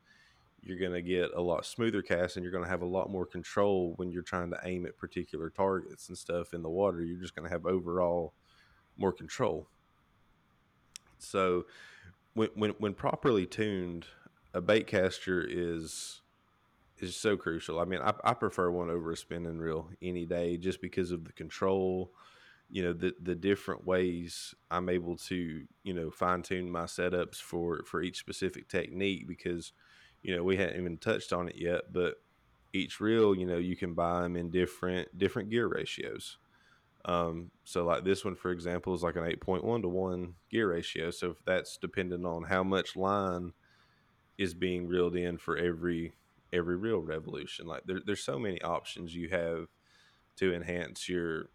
You're 0.62 0.78
going 0.78 0.92
to 0.92 1.02
get 1.02 1.32
a 1.34 1.42
lot 1.42 1.66
smoother 1.66 2.02
cast 2.02 2.36
and 2.36 2.44
you're 2.44 2.52
going 2.52 2.66
to 2.66 2.70
have 2.70 2.82
a 2.82 2.86
lot 2.86 3.10
more 3.10 3.26
control 3.26 3.94
when 3.96 4.12
you're 4.12 4.22
trying 4.22 4.52
to 4.52 4.60
aim 4.64 4.86
at 4.86 4.98
particular 4.98 5.50
targets 5.50 6.10
and 6.10 6.18
stuff 6.18 6.54
in 6.54 6.62
the 6.62 6.70
water. 6.70 7.02
You're 7.02 7.20
just 7.20 7.36
going 7.36 7.48
to 7.48 7.52
have 7.52 7.66
overall 7.66 8.34
more 8.98 9.14
control. 9.14 9.68
So 11.18 11.66
when, 12.34 12.50
when, 12.56 12.72
when 12.72 12.94
properly 12.94 13.46
tuned, 13.46 14.06
a 14.54 14.62
bait 14.62 14.88
caster 14.88 15.46
is 15.48 16.22
is 17.00 17.16
so 17.16 17.36
crucial. 17.36 17.80
I 17.80 17.86
mean, 17.86 18.00
I, 18.02 18.14
I 18.24 18.34
prefer 18.34 18.70
one 18.70 18.90
over 18.90 19.12
a 19.12 19.18
spinning 19.18 19.58
reel 19.58 19.90
any 20.02 20.26
day 20.26 20.58
just 20.58 20.82
because 20.82 21.12
of 21.12 21.26
the 21.26 21.34
control, 21.34 22.12
you 22.70 22.84
know, 22.84 22.94
the 22.94 23.14
the 23.22 23.36
different 23.36 23.86
ways 23.86 24.54
I'm 24.70 24.90
able 24.90 25.18
to, 25.18 25.66
you 25.84 25.94
know, 25.94 26.12
fine 26.12 26.42
tune 26.44 26.70
my 26.70 26.84
setups 26.86 27.38
for 27.38 27.84
for 27.86 28.02
each 28.02 28.20
specific 28.20 28.68
technique 28.70 29.28
because, 29.28 29.74
you 30.22 30.36
know, 30.36 30.44
we 30.44 30.58
hadn't 30.58 30.80
even 30.80 30.98
touched 30.98 31.34
on 31.34 31.50
it 31.50 31.56
yet, 31.58 31.92
but 31.92 32.16
each 32.74 33.00
reel, 33.00 33.36
you 33.36 33.46
know, 33.46 33.58
you 33.58 33.76
can 33.76 33.94
buy 33.94 34.22
them 34.22 34.36
in 34.36 34.50
different 34.52 35.18
different 35.18 35.50
gear 35.50 35.68
ratios. 35.68 36.38
Um, 37.06 37.50
so 37.64 37.84
like 37.84 38.04
this 38.04 38.24
one, 38.24 38.36
for 38.36 38.52
example, 38.52 38.94
is 38.94 39.04
like 39.04 39.16
an 39.16 39.24
8.1 39.24 39.82
to 39.82 39.90
1 39.90 40.36
gear 40.52 40.70
ratio. 40.72 41.10
So 41.10 41.32
if 41.32 41.44
that's 41.46 41.78
dependent 41.78 42.26
on 42.26 42.44
how 42.44 42.64
much 42.64 42.96
line 42.96 43.54
is 44.38 44.54
being 44.54 44.88
reeled 44.88 45.16
in 45.16 45.38
for 45.38 45.58
every 45.58 46.14
every 46.54 46.76
real 46.76 47.00
revolution. 47.00 47.66
Like 47.66 47.84
there, 47.86 48.02
there's 48.06 48.24
so 48.24 48.38
many 48.38 48.62
options 48.62 49.16
you 49.16 49.30
have 49.30 49.68
to 50.38 50.54
enhance 50.54 51.08
your 51.08 51.50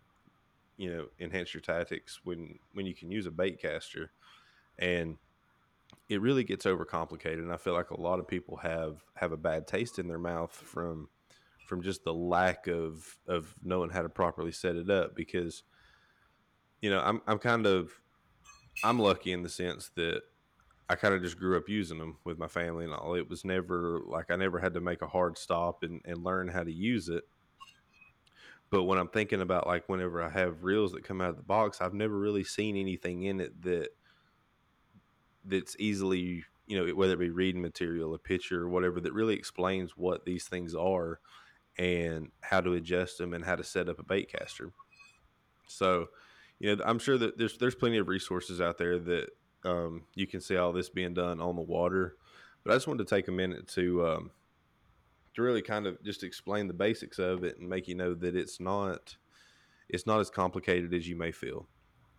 you 0.76 0.92
know 0.92 1.06
enhance 1.20 1.54
your 1.54 1.60
tactics 1.60 2.20
when 2.24 2.58
when 2.74 2.86
you 2.86 2.94
can 2.94 3.10
use 3.10 3.26
a 3.26 3.30
bait 3.30 3.60
caster 3.60 4.10
and 4.78 5.16
it 6.08 6.20
really 6.20 6.44
gets 6.44 6.66
overcomplicated 6.66 7.38
and 7.38 7.52
i 7.52 7.56
feel 7.56 7.72
like 7.72 7.90
a 7.90 8.00
lot 8.00 8.18
of 8.18 8.28
people 8.28 8.56
have 8.58 9.02
have 9.14 9.32
a 9.32 9.36
bad 9.36 9.66
taste 9.66 9.98
in 9.98 10.06
their 10.06 10.18
mouth 10.18 10.52
from 10.52 11.08
from 11.66 11.82
just 11.82 12.04
the 12.04 12.12
lack 12.12 12.66
of 12.66 13.18
of 13.26 13.54
knowing 13.62 13.90
how 13.90 14.02
to 14.02 14.08
properly 14.08 14.52
set 14.52 14.76
it 14.76 14.90
up 14.90 15.16
because 15.16 15.62
you 16.82 16.90
know 16.90 17.00
i'm 17.00 17.22
i'm 17.26 17.38
kind 17.38 17.66
of 17.66 17.90
i'm 18.84 18.98
lucky 18.98 19.32
in 19.32 19.42
the 19.42 19.48
sense 19.48 19.90
that 19.94 20.22
I 20.88 20.94
kind 20.94 21.14
of 21.14 21.22
just 21.22 21.38
grew 21.38 21.56
up 21.56 21.68
using 21.68 21.98
them 21.98 22.18
with 22.24 22.38
my 22.38 22.46
family 22.46 22.84
and 22.84 22.94
all. 22.94 23.14
It 23.14 23.28
was 23.28 23.44
never 23.44 24.00
like 24.06 24.30
I 24.30 24.36
never 24.36 24.60
had 24.60 24.74
to 24.74 24.80
make 24.80 25.02
a 25.02 25.08
hard 25.08 25.36
stop 25.36 25.82
and, 25.82 26.00
and 26.04 26.22
learn 26.22 26.48
how 26.48 26.62
to 26.62 26.72
use 26.72 27.08
it. 27.08 27.24
But 28.70 28.84
when 28.84 28.98
I'm 28.98 29.08
thinking 29.08 29.40
about 29.40 29.66
like 29.66 29.88
whenever 29.88 30.22
I 30.22 30.28
have 30.28 30.64
reels 30.64 30.92
that 30.92 31.04
come 31.04 31.20
out 31.20 31.30
of 31.30 31.36
the 31.36 31.42
box, 31.42 31.80
I've 31.80 31.94
never 31.94 32.16
really 32.16 32.44
seen 32.44 32.76
anything 32.76 33.22
in 33.22 33.40
it 33.40 33.62
that 33.62 33.88
that's 35.44 35.76
easily, 35.78 36.44
you 36.66 36.78
know, 36.78 36.92
whether 36.94 37.14
it 37.14 37.18
be 37.18 37.30
reading 37.30 37.62
material, 37.62 38.14
a 38.14 38.18
picture, 38.18 38.62
or 38.62 38.68
whatever, 38.68 39.00
that 39.00 39.12
really 39.12 39.34
explains 39.34 39.96
what 39.96 40.24
these 40.24 40.46
things 40.46 40.74
are 40.74 41.20
and 41.78 42.30
how 42.40 42.60
to 42.60 42.74
adjust 42.74 43.18
them 43.18 43.34
and 43.34 43.44
how 43.44 43.54
to 43.54 43.64
set 43.64 43.88
up 43.88 43.98
a 43.98 44.02
bait 44.02 44.32
caster. 44.32 44.72
So, 45.68 46.06
you 46.58 46.74
know, 46.74 46.82
I'm 46.84 46.98
sure 46.98 47.18
that 47.18 47.38
there's 47.38 47.58
there's 47.58 47.74
plenty 47.74 47.98
of 47.98 48.08
resources 48.08 48.60
out 48.60 48.78
there 48.78 48.98
that 48.98 49.28
um, 49.66 50.04
you 50.14 50.26
can 50.26 50.40
see 50.40 50.56
all 50.56 50.72
this 50.72 50.88
being 50.88 51.14
done 51.14 51.40
on 51.40 51.56
the 51.56 51.62
water. 51.62 52.16
But 52.64 52.72
I 52.72 52.76
just 52.76 52.86
wanted 52.86 53.06
to 53.06 53.14
take 53.14 53.28
a 53.28 53.32
minute 53.32 53.68
to 53.68 54.06
um, 54.06 54.30
to 55.34 55.42
really 55.42 55.62
kind 55.62 55.86
of 55.86 56.02
just 56.02 56.24
explain 56.24 56.66
the 56.66 56.74
basics 56.74 57.18
of 57.18 57.44
it 57.44 57.58
and 57.58 57.68
make 57.68 57.88
you 57.88 57.94
know 57.94 58.14
that 58.14 58.34
it's 58.34 58.60
not 58.60 59.16
it's 59.88 60.06
not 60.06 60.20
as 60.20 60.30
complicated 60.30 60.92
as 60.94 61.08
you 61.08 61.16
may 61.16 61.30
feel. 61.30 61.68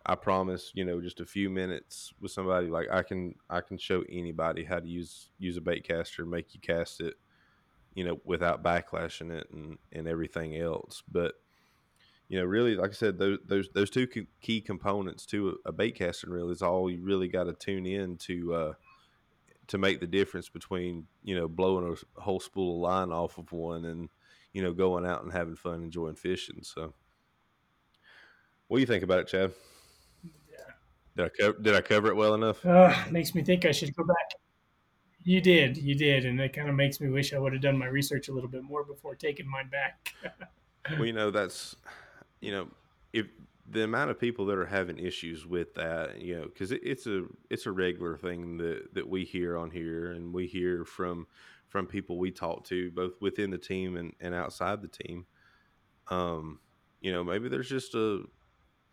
I 0.06 0.14
promise, 0.14 0.70
you 0.74 0.86
know, 0.86 1.02
just 1.02 1.20
a 1.20 1.26
few 1.26 1.50
minutes 1.50 2.14
with 2.20 2.30
somebody 2.30 2.68
like 2.68 2.88
I 2.90 3.02
can 3.02 3.34
I 3.50 3.60
can 3.60 3.76
show 3.76 4.04
anybody 4.08 4.64
how 4.64 4.78
to 4.78 4.88
use 4.88 5.30
use 5.38 5.56
a 5.56 5.60
bait 5.60 5.86
caster, 5.86 6.24
make 6.24 6.54
you 6.54 6.60
cast 6.60 7.00
it, 7.00 7.14
you 7.94 8.04
know, 8.04 8.18
without 8.24 8.62
backlashing 8.62 9.30
it 9.30 9.48
and 9.52 9.76
and 9.92 10.08
everything 10.08 10.56
else. 10.56 11.02
But 11.10 11.34
you 12.28 12.38
know, 12.38 12.44
really, 12.44 12.76
like 12.76 12.90
I 12.90 12.94
said, 12.94 13.18
those 13.18 13.38
those 13.46 13.68
those 13.74 13.90
two 13.90 14.06
key 14.40 14.60
components 14.60 15.24
to 15.26 15.58
a 15.64 15.72
bait 15.72 15.92
casting 15.94 16.30
reel 16.30 16.50
is 16.50 16.60
all 16.60 16.90
you 16.90 17.02
really 17.02 17.28
got 17.28 17.44
to 17.44 17.54
tune 17.54 17.86
in 17.86 18.18
to 18.18 18.54
uh, 18.54 18.72
to 19.68 19.78
make 19.78 20.00
the 20.00 20.06
difference 20.06 20.50
between 20.50 21.06
you 21.22 21.34
know 21.34 21.48
blowing 21.48 21.96
a 22.16 22.20
whole 22.20 22.40
spool 22.40 22.76
of 22.76 22.82
line 22.82 23.12
off 23.12 23.38
of 23.38 23.50
one 23.50 23.86
and 23.86 24.10
you 24.52 24.62
know 24.62 24.74
going 24.74 25.06
out 25.06 25.22
and 25.22 25.32
having 25.32 25.56
fun, 25.56 25.82
enjoying 25.82 26.16
fishing. 26.16 26.58
So, 26.62 26.92
what 28.66 28.76
do 28.76 28.80
you 28.80 28.86
think 28.86 29.04
about 29.04 29.20
it, 29.20 29.28
Chad? 29.28 29.52
Yeah. 30.22 30.58
Did 31.16 31.24
I 31.24 31.28
cover, 31.40 31.58
did 31.62 31.74
I 31.74 31.80
cover 31.80 32.08
it 32.08 32.16
well 32.16 32.34
enough? 32.34 32.64
Uh, 32.64 32.94
makes 33.10 33.34
me 33.34 33.42
think 33.42 33.64
I 33.64 33.72
should 33.72 33.96
go 33.96 34.04
back. 34.04 34.38
You 35.22 35.40
did, 35.40 35.78
you 35.78 35.94
did, 35.94 36.26
and 36.26 36.38
it 36.40 36.52
kind 36.52 36.68
of 36.68 36.74
makes 36.74 37.00
me 37.00 37.08
wish 37.08 37.32
I 37.32 37.38
would 37.38 37.54
have 37.54 37.62
done 37.62 37.78
my 37.78 37.86
research 37.86 38.28
a 38.28 38.32
little 38.32 38.50
bit 38.50 38.62
more 38.62 38.84
before 38.84 39.14
taking 39.14 39.48
mine 39.48 39.68
back. 39.68 40.14
well, 40.90 41.06
you 41.06 41.12
know 41.14 41.30
that's 41.30 41.74
you 42.40 42.52
know, 42.52 42.68
if 43.12 43.26
the 43.70 43.84
amount 43.84 44.10
of 44.10 44.18
people 44.18 44.46
that 44.46 44.56
are 44.56 44.66
having 44.66 44.98
issues 44.98 45.46
with 45.46 45.74
that, 45.74 46.20
you 46.20 46.36
know, 46.36 46.44
because 46.44 46.72
it, 46.72 46.80
it's 46.82 47.06
a 47.06 47.24
it's 47.50 47.66
a 47.66 47.72
regular 47.72 48.16
thing 48.16 48.56
that 48.58 48.94
that 48.94 49.08
we 49.08 49.24
hear 49.24 49.56
on 49.56 49.70
here, 49.70 50.12
and 50.12 50.32
we 50.32 50.46
hear 50.46 50.84
from 50.84 51.26
from 51.68 51.86
people 51.86 52.18
we 52.18 52.30
talk 52.30 52.64
to, 52.64 52.90
both 52.92 53.12
within 53.20 53.50
the 53.50 53.58
team 53.58 53.96
and, 53.96 54.14
and 54.20 54.34
outside 54.34 54.80
the 54.80 54.88
team. 54.88 55.26
Um, 56.08 56.60
you 57.00 57.12
know, 57.12 57.22
maybe 57.22 57.48
there's 57.48 57.68
just 57.68 57.94
a 57.94 58.22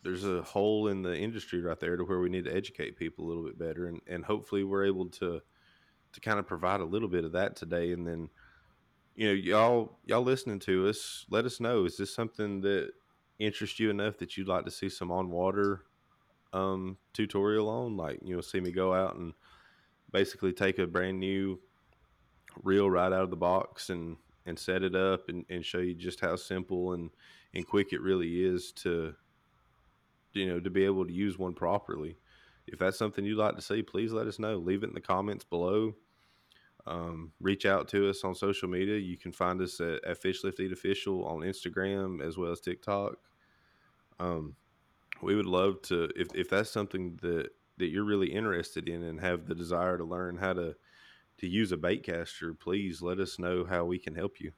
there's 0.03 0.25
a 0.25 0.41
hole 0.43 0.87
in 0.87 1.01
the 1.01 1.17
industry 1.17 1.61
right 1.61 1.79
there 1.79 1.95
to 1.95 2.03
where 2.03 2.19
we 2.19 2.29
need 2.29 2.45
to 2.45 2.55
educate 2.55 2.97
people 2.97 3.25
a 3.25 3.27
little 3.27 3.43
bit 3.43 3.57
better, 3.57 3.87
and 3.87 4.01
and 4.07 4.25
hopefully 4.25 4.63
we're 4.63 4.85
able 4.85 5.07
to 5.07 5.41
to 6.13 6.19
kind 6.21 6.39
of 6.39 6.47
provide 6.47 6.81
a 6.81 6.85
little 6.85 7.09
bit 7.09 7.23
of 7.23 7.31
that 7.33 7.55
today, 7.55 7.91
and 7.91 8.05
then 8.05 8.29
you 9.15 9.27
know 9.27 9.33
y'all 9.33 9.99
y'all 10.05 10.21
listening 10.21 10.59
to 10.59 10.87
us 10.89 11.25
let 11.29 11.45
us 11.45 11.61
know 11.61 11.85
is 11.85 11.95
this 11.95 12.13
something 12.13 12.59
that 12.61 12.91
interest 13.39 13.80
you 13.80 13.89
enough 13.89 14.18
that 14.18 14.38
you'd 14.38 14.48
like 14.48 14.65
to 14.65 14.72
see 14.72 14.89
some 14.89 15.12
on 15.12 15.30
water 15.30 15.84
um, 16.54 16.98
tutorial 17.13 17.70
on, 17.70 17.98
like 17.98 18.20
you 18.24 18.36
know, 18.36 18.42
see 18.42 18.60
me 18.60 18.72
go 18.72 18.94
out 18.94 19.15
and 19.15 19.34
basically 20.12 20.54
take 20.54 20.80
a 20.80 20.88
brand 20.88 21.20
new 21.20 21.60
reel 22.63 22.89
right 22.89 23.12
out 23.12 23.24
of 23.24 23.30
the 23.30 23.36
box 23.36 23.89
and 23.89 24.18
and 24.46 24.58
set 24.58 24.84
it 24.84 24.96
up 24.96 25.27
and, 25.27 25.44
and 25.50 25.65
show 25.65 25.80
you 25.80 25.94
just 25.94 26.20
how 26.20 26.36
simple 26.36 26.94
and 26.94 27.10
and 27.54 27.68
quick 27.68 27.92
it 27.92 28.01
really 28.01 28.46
is 28.46 28.72
to 28.72 29.13
you 30.34 30.46
know 30.46 30.60
to 30.60 30.70
be 30.70 30.86
able 30.86 31.06
to 31.06 31.13
use 31.13 31.38
one 31.38 31.54
properly. 31.54 32.18
If 32.68 32.80
that's 32.80 32.98
something 32.98 33.24
you'd 33.24 33.38
like 33.38 33.56
to 33.56 33.62
see, 33.62 33.84
please 33.84 34.12
let 34.12 34.27
us 34.27 34.39
know. 34.39 34.56
Leave 34.56 34.84
it 34.84 34.88
in 34.88 34.96
the 34.96 35.01
comments 35.01 35.44
below. 35.44 35.94
Um, 36.88 37.32
reach 37.39 37.65
out 37.65 37.88
to 37.89 38.10
us 38.10 38.24
on 38.24 38.36
social 38.36 38.70
media. 38.70 38.98
You 38.98 39.18
can 39.18 39.32
find 39.32 39.62
us 39.62 39.80
at, 39.82 40.04
at 40.06 40.25
Eat 40.25 40.72
Official 40.72 41.25
on 41.25 41.39
Instagram 41.39 42.22
as 42.22 42.38
well 42.38 42.51
as 42.51 42.60
TikTok. 42.60 43.15
Um, 44.20 44.56
we 45.22 45.36
would 45.36 45.48
love 45.48 45.82
to 45.84 46.10
if 46.15 46.27
if 46.36 46.50
that's 46.50 46.70
something 46.70 47.18
that 47.22 47.50
that 47.77 47.88
you're 47.88 48.04
really 48.04 48.32
interested 48.32 48.88
in 48.88 49.04
and 49.04 49.20
have 49.20 49.46
the 49.46 49.56
desire 49.56 49.98
to 49.98 50.04
learn 50.04 50.38
how 50.38 50.54
to 50.54 50.75
to 51.39 51.48
use 51.48 51.72
a 51.72 51.77
bait 51.77 52.04
caster. 52.04 52.54
Please 52.54 53.01
let 53.01 53.20
us 53.20 53.39
know 53.39 53.65
how 53.65 53.84
we 53.86 54.00
can 54.00 54.15
help 54.15 54.39
you. 54.39 54.51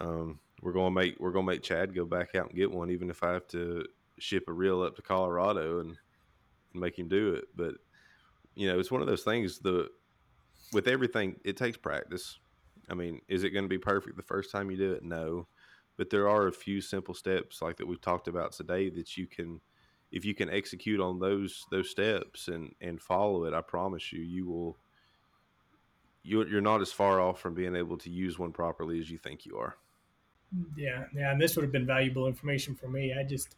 Um, 0.00 0.38
we're 0.62 0.72
gonna 0.72 0.90
make 0.90 1.16
we're 1.18 1.32
gonna 1.32 1.46
make 1.46 1.62
Chad 1.62 1.94
go 1.94 2.04
back 2.04 2.34
out 2.34 2.48
and 2.48 2.56
get 2.56 2.70
one, 2.70 2.90
even 2.90 3.10
if 3.10 3.22
I 3.22 3.32
have 3.32 3.46
to 3.48 3.84
ship 4.18 4.44
a 4.48 4.52
reel 4.52 4.82
up 4.82 4.96
to 4.96 5.02
Colorado 5.02 5.80
and, 5.80 5.96
and 6.72 6.82
make 6.82 6.98
him 6.98 7.08
do 7.08 7.34
it. 7.34 7.44
But 7.54 7.74
you 8.54 8.68
know, 8.68 8.78
it's 8.78 8.90
one 8.90 9.02
of 9.02 9.06
those 9.06 9.22
things. 9.22 9.58
The 9.58 9.88
with 10.72 10.88
everything, 10.88 11.36
it 11.44 11.56
takes 11.56 11.76
practice. 11.76 12.38
I 12.88 12.94
mean, 12.94 13.20
is 13.28 13.44
it 13.44 13.50
going 13.50 13.64
to 13.64 13.68
be 13.68 13.78
perfect 13.78 14.16
the 14.16 14.22
first 14.22 14.50
time 14.50 14.70
you 14.70 14.76
do 14.76 14.92
it? 14.92 15.02
No, 15.02 15.48
but 15.96 16.10
there 16.10 16.28
are 16.28 16.46
a 16.46 16.52
few 16.52 16.80
simple 16.80 17.14
steps 17.14 17.62
like 17.62 17.76
that 17.78 17.86
we've 17.86 18.00
talked 18.00 18.28
about 18.28 18.52
today 18.52 18.90
that 18.90 19.16
you 19.16 19.26
can, 19.26 19.60
if 20.12 20.24
you 20.24 20.34
can 20.34 20.50
execute 20.50 21.00
on 21.00 21.18
those 21.18 21.64
those 21.70 21.90
steps 21.90 22.48
and 22.48 22.74
and 22.80 23.00
follow 23.00 23.44
it, 23.44 23.54
I 23.54 23.60
promise 23.60 24.12
you, 24.12 24.22
you 24.22 24.46
will. 24.46 24.76
You're 26.22 26.48
you're 26.48 26.60
not 26.60 26.80
as 26.80 26.92
far 26.92 27.20
off 27.20 27.40
from 27.40 27.54
being 27.54 27.76
able 27.76 27.98
to 27.98 28.10
use 28.10 28.38
one 28.38 28.52
properly 28.52 28.98
as 28.98 29.10
you 29.10 29.18
think 29.18 29.46
you 29.46 29.58
are. 29.58 29.76
Yeah, 30.76 31.04
yeah, 31.14 31.32
and 31.32 31.40
this 31.40 31.56
would 31.56 31.62
have 31.62 31.72
been 31.72 31.86
valuable 31.86 32.26
information 32.26 32.74
for 32.74 32.88
me. 32.88 33.14
I 33.18 33.22
just 33.22 33.56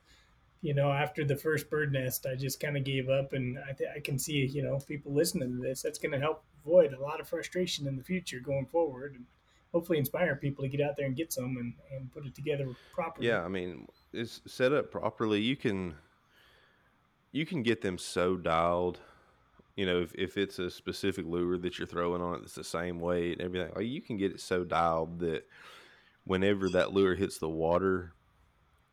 you 0.60 0.74
know, 0.74 0.90
after 0.90 1.24
the 1.24 1.36
first 1.36 1.70
bird 1.70 1.92
nest, 1.92 2.26
I 2.26 2.34
just 2.34 2.60
kind 2.60 2.76
of 2.76 2.84
gave 2.84 3.08
up, 3.08 3.32
and 3.32 3.58
I, 3.58 3.72
th- 3.72 3.90
I 3.96 4.00
can 4.00 4.18
see, 4.18 4.44
you 4.44 4.62
know, 4.62 4.78
people 4.78 5.12
listening 5.12 5.56
to 5.56 5.62
this. 5.62 5.82
That's 5.82 5.98
going 5.98 6.12
to 6.12 6.18
help 6.18 6.42
avoid 6.64 6.92
a 6.92 7.00
lot 7.00 7.20
of 7.20 7.28
frustration 7.28 7.86
in 7.86 7.96
the 7.96 8.02
future 8.02 8.40
going 8.40 8.66
forward, 8.66 9.14
and 9.14 9.24
hopefully 9.72 9.98
inspire 9.98 10.36
people 10.36 10.64
to 10.64 10.68
get 10.68 10.80
out 10.80 10.96
there 10.96 11.06
and 11.06 11.16
get 11.16 11.32
some 11.32 11.56
and, 11.56 11.74
and 11.92 12.12
put 12.12 12.26
it 12.26 12.34
together 12.34 12.68
properly. 12.94 13.28
Yeah, 13.28 13.44
I 13.44 13.48
mean, 13.48 13.86
it's 14.12 14.40
set 14.46 14.72
up 14.72 14.90
properly. 14.90 15.40
You 15.40 15.56
can 15.56 15.94
you 17.32 17.44
can 17.46 17.62
get 17.62 17.82
them 17.82 17.98
so 17.98 18.36
dialed. 18.36 19.00
You 19.76 19.86
know, 19.86 20.00
if, 20.00 20.12
if 20.16 20.36
it's 20.36 20.58
a 20.58 20.70
specific 20.70 21.24
lure 21.24 21.56
that 21.58 21.78
you're 21.78 21.86
throwing 21.86 22.20
on 22.20 22.34
it 22.34 22.40
that's 22.40 22.54
the 22.54 22.64
same 22.64 22.98
weight 22.98 23.38
and 23.38 23.42
everything, 23.42 23.70
like 23.76 23.86
you 23.86 24.00
can 24.00 24.16
get 24.16 24.32
it 24.32 24.40
so 24.40 24.64
dialed 24.64 25.20
that 25.20 25.46
whenever 26.24 26.68
that 26.70 26.92
lure 26.92 27.14
hits 27.14 27.38
the 27.38 27.48
water, 27.48 28.12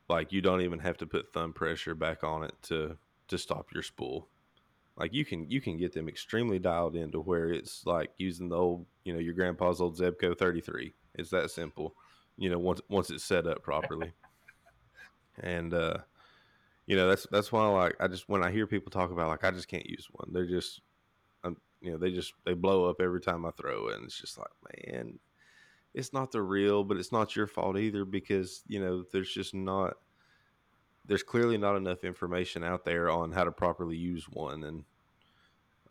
like 0.08 0.32
you 0.32 0.42
don't 0.42 0.62
even 0.62 0.80
have 0.80 0.98
to 0.98 1.08
put 1.08 1.34
thumb 1.34 1.54
pressure 1.54 1.96
back 1.96 2.24
on 2.24 2.44
it 2.44 2.54
to 2.64 2.98
to 3.28 3.38
stop 3.40 3.74
your 3.74 3.82
spool 3.82 4.28
like 4.98 5.14
you 5.14 5.26
can 5.26 5.50
you 5.50 5.62
can 5.62 5.78
get 5.78 5.94
them 5.94 6.08
extremely 6.08 6.60
dialed 6.60 6.96
into 6.96 7.20
where 7.20 7.50
it's 7.50 7.86
like 7.86 8.12
using 8.18 8.50
the 8.50 8.56
old 8.56 8.86
you 9.04 9.14
know 9.14 9.20
your 9.20 9.34
grandpa's 9.34 9.82
old 9.82 9.98
zebco 9.98 10.38
33 10.38 10.94
it's 11.16 11.30
that 11.30 11.52
simple 11.52 11.96
you 12.38 12.50
know 12.50 12.60
once 12.60 12.82
once 12.90 13.10
it's 13.10 13.24
set 13.24 13.48
up 13.48 13.62
properly. 13.64 14.12
And 15.42 15.74
uh 15.74 15.98
you 16.86 16.96
know 16.96 17.10
that's 17.10 17.28
that's 17.30 17.52
why 17.52 17.68
like 17.68 17.98
i 18.00 18.08
just 18.08 18.30
when 18.30 18.42
i 18.42 18.50
hear 18.50 18.66
people 18.66 18.90
talk 18.90 19.12
about 19.12 19.28
like 19.28 19.44
i 19.44 19.52
just 19.52 19.68
can't 19.68 19.86
use 19.86 20.08
one 20.14 20.30
they're 20.32 20.46
just 20.46 20.80
um, 21.44 21.58
you 21.82 21.92
know 21.92 21.98
they 21.98 22.10
just 22.10 22.34
they 22.46 22.54
blow 22.54 22.90
up 22.90 23.02
every 23.02 23.20
time 23.20 23.46
i 23.46 23.52
throw 23.52 23.90
it 23.90 23.96
and 23.98 24.06
it's 24.06 24.18
just 24.18 24.38
like 24.38 24.48
man 24.88 25.20
it's 25.96 26.12
not 26.12 26.32
the 26.32 26.42
real, 26.42 26.84
but 26.84 26.98
it's 26.98 27.14
not 27.14 27.36
your 27.36 27.48
fault 27.48 27.78
either 27.78 28.04
because 28.04 28.62
you 28.68 28.80
know 28.80 29.04
there's 29.12 29.32
just 29.32 29.54
not 29.54 29.96
there's 31.08 31.24
clearly 31.24 31.58
not 31.58 31.76
enough 31.76 32.04
information 32.04 32.64
out 32.64 32.86
there 32.86 33.10
on 33.10 33.32
how 33.32 33.44
to 33.44 33.52
properly 33.52 33.98
use 33.98 34.26
one, 34.30 34.64
and 34.64 34.84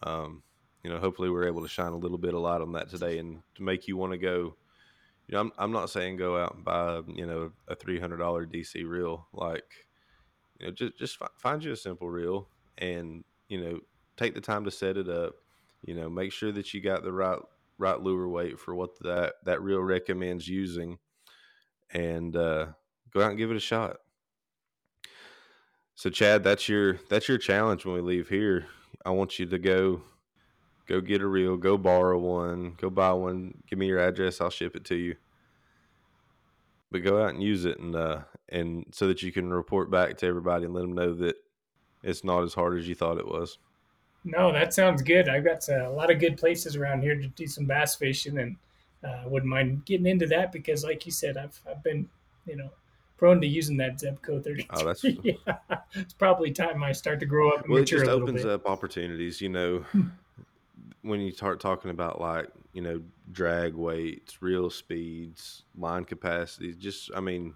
um, 0.03 0.43
you 0.83 0.91
know, 0.91 0.99
hopefully 0.99 1.31
we're 1.31 1.47
able 1.47 1.63
to 1.63 1.69
shine 1.69 1.93
a 1.93 1.97
little 1.97 2.19
bit 2.19 2.35
of 2.35 2.41
light 2.41 2.61
on 2.61 2.73
that 2.73 2.91
today 2.91 3.19
and 3.19 3.41
to 3.55 3.63
make 3.63 3.89
you 3.89 3.97
want 3.97 4.13
to 4.13 4.19
go. 4.19 4.57
You 5.27 5.35
know, 5.35 5.41
I'm 5.41 5.53
I'm 5.57 5.73
not 5.73 5.91
saying 5.91 6.17
go 6.17 6.37
out 6.37 6.55
and 6.55 6.65
buy 6.65 7.01
you 7.09 7.27
know 7.27 7.53
a 7.69 7.75
three 7.75 7.99
hundred 7.99 8.19
dollar 8.19 8.47
DC 8.47 8.87
reel 8.87 9.27
like 9.33 9.87
you 10.59 10.67
know 10.67 10.73
just 10.73 10.99
just 10.99 11.19
find 11.39 11.65
you 11.65 11.73
a 11.73 11.77
simple 11.77 12.11
reel 12.11 12.49
and 12.77 13.25
you 13.49 13.61
know 13.61 13.81
take 14.17 14.35
the 14.35 14.41
time 14.41 14.65
to 14.65 14.71
set 14.71 14.97
it 14.97 15.09
up. 15.09 15.35
You 15.83 15.95
know, 15.95 16.09
make 16.09 16.33
sure 16.33 16.53
that 16.53 16.73
you 16.73 16.81
got 16.81 17.05
the 17.05 17.13
right 17.13 17.39
right 17.79 18.01
lure 18.01 18.29
weight 18.29 18.59
for 18.59 18.75
what 18.75 18.99
that 19.01 19.35
that 19.45 19.63
reel 19.63 19.81
recommends 19.81 20.47
using, 20.47 20.99
and 21.91 22.37
uh, 22.37 22.67
go 23.13 23.23
out 23.23 23.31
and 23.31 23.39
give 23.39 23.51
it 23.51 23.57
a 23.57 23.61
shot. 23.61 23.97
So, 25.95 26.11
Chad, 26.11 26.43
that's 26.43 26.69
your 26.69 26.99
that's 27.09 27.29
your 27.29 27.39
challenge 27.39 27.85
when 27.85 27.95
we 27.95 28.01
leave 28.01 28.29
here. 28.29 28.67
I 29.05 29.11
want 29.11 29.39
you 29.39 29.47
to 29.47 29.59
go 29.59 30.03
go 30.87 31.01
get 31.01 31.23
a 31.23 31.27
reel, 31.27 31.57
go 31.57 31.79
borrow 31.79 32.19
one, 32.19 32.75
go 32.81 32.91
buy 32.91 33.13
one. 33.13 33.63
Give 33.69 33.79
me 33.79 33.87
your 33.87 34.01
address, 34.01 34.41
I'll 34.41 34.51
ship 34.51 34.77
it 34.77 34.85
to 34.87 34.97
you. 34.97 35.17
But 36.91 37.03
go 37.03 37.23
out 37.23 37.31
and 37.31 37.43
use 37.43 37.65
it, 37.65 37.79
and 37.79 37.95
uh, 37.95 38.21
and 38.49 38.87
so 38.93 39.07
that 39.09 39.23
you 39.23 39.33
can 39.33 39.53
report 39.53 39.91
back 39.91 40.17
to 40.19 40.27
everybody 40.27 40.65
and 40.65 40.75
let 40.75 40.83
them 40.83 40.95
know 40.95 41.15
that 41.15 41.37
it's 42.03 42.25
not 42.25 42.43
as 42.43 42.55
hard 42.55 42.79
as 42.79 42.89
you 42.89 42.95
thought 42.95 43.19
it 43.19 43.27
was. 43.27 43.59
No, 44.25 44.53
that 44.53 44.73
sounds 44.73 45.03
good. 45.03 45.29
I've 45.29 45.45
got 45.45 45.69
uh, 45.69 45.89
a 45.89 45.93
lot 45.93 46.11
of 46.11 46.19
good 46.19 46.39
places 46.39 46.77
around 46.77 47.03
here 47.03 47.15
to 47.15 47.27
do 47.29 47.47
some 47.47 47.67
bass 47.67 47.95
fishing, 47.95 48.39
and 48.39 48.57
uh, 49.05 49.29
wouldn't 49.29 49.51
mind 49.51 49.85
getting 49.85 50.07
into 50.07 50.27
that 50.27 50.51
because, 50.51 50.83
like 50.83 51.07
you 51.07 51.13
said, 51.13 51.37
I've 51.37 51.59
I've 51.69 51.83
been, 51.83 52.09
you 52.47 52.57
know, 52.57 52.71
prone 53.17 53.41
to 53.41 53.47
using 53.47 53.77
that 53.79 53.99
Zebco 53.99 54.43
33. 54.43 54.67
Oh, 54.71 54.85
that's 54.85 55.05
yeah. 55.23 55.33
It's 55.95 56.13
probably 56.15 56.51
time 56.51 56.83
I 56.83 56.93
start 56.93 57.21
to 57.21 57.27
grow 57.27 57.51
up. 57.51 57.69
well, 57.69 57.79
it 57.79 57.85
just 57.85 58.07
opens 58.07 58.45
up 58.45 58.67
opportunities. 58.67 59.41
You 59.41 59.51
know, 59.51 59.79
hmm. 59.79 60.09
when 61.03 61.21
you 61.21 61.33
start 61.33 61.61
talking 61.61 61.91
about 61.91 62.21
like 62.21 62.49
you 62.73 62.83
know 62.83 63.01
drag 63.33 63.75
weights, 63.75 64.43
reel 64.43 64.71
speeds, 64.71 65.63
line 65.77 66.05
capacity, 66.05 66.75
just 66.75 67.11
I 67.17 67.21
mean, 67.21 67.55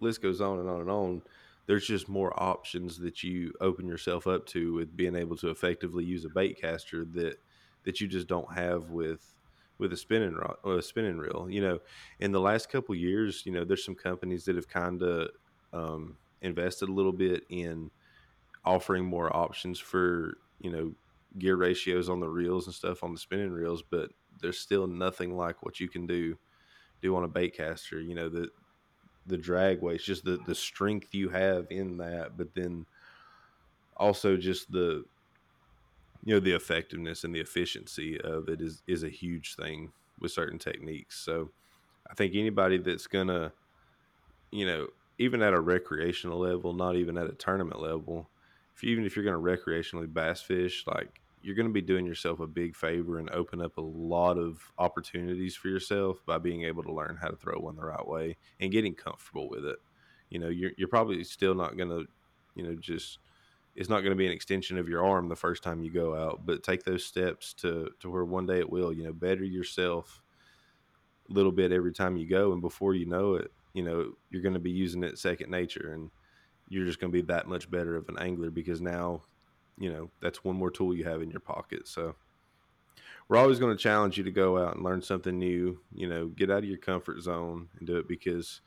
list 0.00 0.22
goes 0.22 0.40
on 0.40 0.58
and 0.58 0.68
on 0.68 0.80
and 0.80 0.90
on 0.90 1.22
there's 1.68 1.86
just 1.86 2.08
more 2.08 2.32
options 2.42 2.98
that 2.98 3.22
you 3.22 3.52
open 3.60 3.86
yourself 3.86 4.26
up 4.26 4.46
to 4.46 4.72
with 4.72 4.96
being 4.96 5.14
able 5.14 5.36
to 5.36 5.50
effectively 5.50 6.02
use 6.02 6.24
a 6.24 6.28
bait 6.30 6.58
caster 6.60 7.04
that 7.04 7.38
that 7.84 8.00
you 8.00 8.08
just 8.08 8.26
don't 8.26 8.52
have 8.52 8.90
with 8.90 9.34
with 9.78 9.92
a 9.92 9.96
spinning 9.96 10.34
rod 10.34 10.56
or 10.62 10.78
a 10.78 10.82
spinning 10.82 11.18
reel. 11.18 11.48
You 11.50 11.60
know, 11.60 11.80
in 12.18 12.32
the 12.32 12.40
last 12.40 12.68
couple 12.70 12.94
years, 12.94 13.44
you 13.46 13.52
know, 13.52 13.64
there's 13.64 13.84
some 13.84 13.94
companies 13.94 14.44
that 14.44 14.56
have 14.56 14.68
kind 14.68 15.02
of 15.02 15.30
um, 15.72 16.18
invested 16.40 16.88
a 16.88 16.92
little 16.92 17.12
bit 17.12 17.44
in 17.48 17.90
offering 18.64 19.04
more 19.04 19.34
options 19.34 19.78
for 19.78 20.38
you 20.60 20.70
know 20.70 20.94
gear 21.38 21.56
ratios 21.56 22.08
on 22.08 22.20
the 22.20 22.28
reels 22.28 22.66
and 22.66 22.74
stuff 22.74 23.02
on 23.02 23.12
the 23.12 23.18
spinning 23.18 23.50
reels, 23.50 23.82
but 23.82 24.10
there's 24.40 24.58
still 24.58 24.86
nothing 24.86 25.36
like 25.36 25.62
what 25.62 25.80
you 25.80 25.88
can 25.88 26.06
do 26.06 26.38
do 27.00 27.14
on 27.16 27.24
a 27.24 27.28
bait 27.28 27.56
caster. 27.56 28.00
You 28.00 28.14
know, 28.14 28.28
the 28.28 28.50
the 29.26 29.38
drag 29.38 29.82
weights, 29.82 30.04
just 30.04 30.24
the 30.24 30.38
the 30.46 30.54
strength 30.54 31.14
you 31.14 31.28
have 31.28 31.66
in 31.70 31.98
that, 31.98 32.36
but 32.36 32.54
then 32.54 32.86
also 33.96 34.36
just 34.36 34.70
the 34.70 35.04
you 36.24 36.34
know 36.34 36.40
the 36.40 36.52
effectiveness 36.52 37.24
and 37.24 37.34
the 37.34 37.40
efficiency 37.40 38.20
of 38.20 38.48
it 38.48 38.60
is 38.60 38.82
is 38.86 39.02
a 39.02 39.08
huge 39.08 39.54
thing 39.54 39.92
with 40.20 40.32
certain 40.32 40.58
techniques. 40.58 41.18
So 41.18 41.50
I 42.10 42.14
think 42.14 42.34
anybody 42.34 42.78
that's 42.78 43.06
gonna 43.06 43.52
you 44.50 44.66
know 44.66 44.88
even 45.18 45.42
at 45.42 45.52
a 45.52 45.60
recreational 45.60 46.38
level, 46.38 46.72
not 46.72 46.96
even 46.96 47.18
at 47.18 47.28
a 47.28 47.34
tournament 47.34 47.80
level, 47.80 48.28
if 48.74 48.84
you, 48.84 48.92
even 48.92 49.04
if 49.04 49.16
you're 49.16 49.24
to 49.24 49.30
recreationally 49.32 50.12
bass 50.12 50.40
fish, 50.40 50.84
like 50.86 51.20
you're 51.42 51.56
going 51.56 51.66
to 51.66 51.72
be 51.72 51.82
doing 51.82 52.06
yourself 52.06 52.40
a 52.40 52.46
big 52.46 52.76
favor 52.76 53.18
and 53.18 53.30
open 53.30 53.60
up 53.60 53.76
a 53.76 53.82
lot 53.82 54.38
of 54.38 54.72
opportunities 54.78 55.56
for 55.56 55.68
yourself 55.68 56.24
by 56.26 56.38
being 56.38 56.62
able 56.64 56.82
to 56.82 56.92
learn 56.92 57.18
how 57.20 57.28
to 57.28 57.36
throw 57.36 57.58
one 57.58 57.76
the 57.76 57.84
right 57.84 58.06
way 58.06 58.36
and 58.60 58.72
getting 58.72 58.94
comfortable 58.94 59.48
with 59.48 59.64
it. 59.64 59.78
You 60.30 60.38
know, 60.38 60.48
you're 60.48 60.72
you're 60.76 60.88
probably 60.88 61.22
still 61.24 61.54
not 61.54 61.76
going 61.76 61.88
to, 61.88 62.06
you 62.54 62.62
know, 62.62 62.74
just 62.74 63.18
it's 63.78 63.88
not 63.88 64.00
going 64.00 64.10
to 64.10 64.16
be 64.16 64.26
an 64.26 64.32
extension 64.32 64.76
of 64.76 64.88
your 64.88 65.06
arm 65.06 65.28
the 65.28 65.36
first 65.36 65.62
time 65.62 65.84
you 65.84 65.90
go 65.90 66.14
out, 66.14 66.44
but 66.44 66.64
take 66.64 66.82
those 66.82 67.04
steps 67.04 67.54
to 67.54 67.88
to 68.00 68.10
where 68.10 68.24
one 68.24 68.44
day 68.44 68.58
it 68.58 68.68
will. 68.68 68.92
You 68.92 69.04
know, 69.04 69.12
better 69.12 69.44
yourself 69.44 70.20
a 71.30 71.32
little 71.32 71.52
bit 71.52 71.70
every 71.70 71.92
time 71.92 72.16
you 72.16 72.26
go, 72.26 72.52
and 72.52 72.60
before 72.60 72.94
you 72.94 73.06
know 73.06 73.34
it, 73.34 73.52
you 73.74 73.84
know, 73.84 74.12
you're 74.30 74.42
going 74.42 74.54
to 74.54 74.60
be 74.60 74.72
using 74.72 75.04
it 75.04 75.16
second 75.16 75.50
nature 75.50 75.92
and 75.94 76.10
you're 76.68 76.84
just 76.84 77.00
going 77.00 77.12
to 77.12 77.16
be 77.16 77.26
that 77.26 77.46
much 77.46 77.70
better 77.70 77.94
of 77.94 78.08
an 78.08 78.18
angler 78.18 78.50
because 78.50 78.80
now 78.80 79.22
you 79.78 79.90
know 79.92 80.10
that's 80.20 80.44
one 80.44 80.56
more 80.56 80.70
tool 80.70 80.94
you 80.94 81.04
have 81.04 81.22
in 81.22 81.30
your 81.30 81.40
pocket 81.40 81.86
so 81.86 82.14
we're 83.28 83.36
always 83.36 83.58
going 83.58 83.74
to 83.74 83.82
challenge 83.82 84.18
you 84.18 84.24
to 84.24 84.30
go 84.30 84.58
out 84.58 84.74
and 84.74 84.84
learn 84.84 85.00
something 85.00 85.38
new 85.38 85.80
you 85.94 86.08
know 86.08 86.26
get 86.26 86.50
out 86.50 86.58
of 86.58 86.64
your 86.64 86.78
comfort 86.78 87.20
zone 87.22 87.68
and 87.78 87.86
do 87.86 87.96
it 87.96 88.08
because 88.08 88.60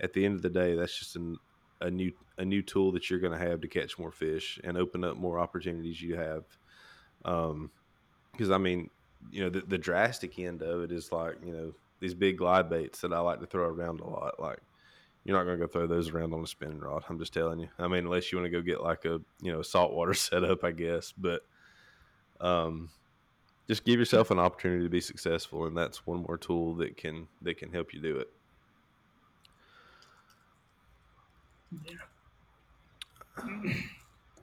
at 0.00 0.12
the 0.12 0.24
end 0.24 0.34
of 0.34 0.42
the 0.42 0.48
day 0.48 0.74
that's 0.74 0.98
just 0.98 1.16
an, 1.16 1.36
a 1.82 1.90
new 1.90 2.12
a 2.38 2.44
new 2.44 2.62
tool 2.62 2.92
that 2.92 3.10
you're 3.10 3.20
going 3.20 3.38
to 3.38 3.46
have 3.46 3.60
to 3.60 3.68
catch 3.68 3.98
more 3.98 4.10
fish 4.10 4.58
and 4.64 4.76
open 4.76 5.04
up 5.04 5.16
more 5.16 5.38
opportunities 5.38 6.00
you 6.00 6.16
have 6.16 6.44
um 7.24 7.70
because 8.32 8.50
i 8.50 8.58
mean 8.58 8.88
you 9.30 9.42
know 9.42 9.50
the, 9.50 9.60
the 9.60 9.78
drastic 9.78 10.38
end 10.38 10.62
of 10.62 10.82
it 10.82 10.90
is 10.90 11.12
like 11.12 11.36
you 11.44 11.52
know 11.52 11.72
these 12.00 12.14
big 12.14 12.38
glide 12.38 12.70
baits 12.70 13.00
that 13.00 13.12
i 13.12 13.18
like 13.18 13.40
to 13.40 13.46
throw 13.46 13.64
around 13.64 14.00
a 14.00 14.06
lot 14.06 14.40
like 14.40 14.58
you're 15.24 15.36
not 15.36 15.44
going 15.44 15.58
to 15.58 15.66
go 15.66 15.70
throw 15.70 15.86
those 15.86 16.10
around 16.10 16.34
on 16.34 16.42
a 16.42 16.46
spinning 16.46 16.80
rod. 16.80 17.04
I'm 17.08 17.18
just 17.18 17.32
telling 17.32 17.60
you. 17.60 17.68
I 17.78 17.86
mean, 17.86 18.04
unless 18.04 18.32
you 18.32 18.38
want 18.38 18.46
to 18.46 18.50
go 18.50 18.60
get 18.60 18.82
like 18.82 19.04
a 19.04 19.20
you 19.40 19.52
know 19.52 19.62
saltwater 19.62 20.14
setup, 20.14 20.64
I 20.64 20.72
guess. 20.72 21.12
But 21.16 21.42
um, 22.40 22.90
just 23.68 23.84
give 23.84 23.98
yourself 23.98 24.30
an 24.30 24.38
opportunity 24.38 24.84
to 24.84 24.90
be 24.90 25.00
successful, 25.00 25.66
and 25.66 25.76
that's 25.76 26.06
one 26.06 26.24
more 26.26 26.38
tool 26.38 26.74
that 26.76 26.96
can 26.96 27.28
that 27.42 27.58
can 27.58 27.72
help 27.72 27.94
you 27.94 28.00
do 28.00 28.16
it. 28.16 28.28
Yeah. 31.86 33.74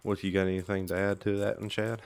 What 0.04 0.24
you 0.24 0.32
got 0.32 0.48
anything 0.48 0.88
to 0.88 0.98
add 0.98 1.22
to 1.22 1.38
that, 1.38 1.60
and 1.60 1.70
Chad? 1.70 2.02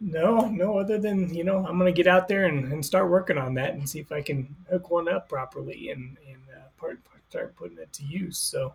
No, 0.00 0.48
no, 0.48 0.78
other 0.78 0.98
than, 0.98 1.32
you 1.32 1.44
know, 1.44 1.64
I'm 1.66 1.78
going 1.78 1.92
to 1.92 1.96
get 1.96 2.06
out 2.06 2.28
there 2.28 2.44
and, 2.44 2.72
and 2.72 2.84
start 2.84 3.10
working 3.10 3.38
on 3.38 3.54
that 3.54 3.74
and 3.74 3.88
see 3.88 4.00
if 4.00 4.12
I 4.12 4.22
can 4.22 4.54
hook 4.68 4.90
one 4.90 5.08
up 5.08 5.28
properly 5.28 5.90
and, 5.90 6.16
and 6.28 6.40
uh, 6.54 6.66
part, 6.76 7.00
start 7.30 7.56
putting 7.56 7.78
it 7.78 7.92
to 7.94 8.04
use. 8.04 8.36
So, 8.36 8.74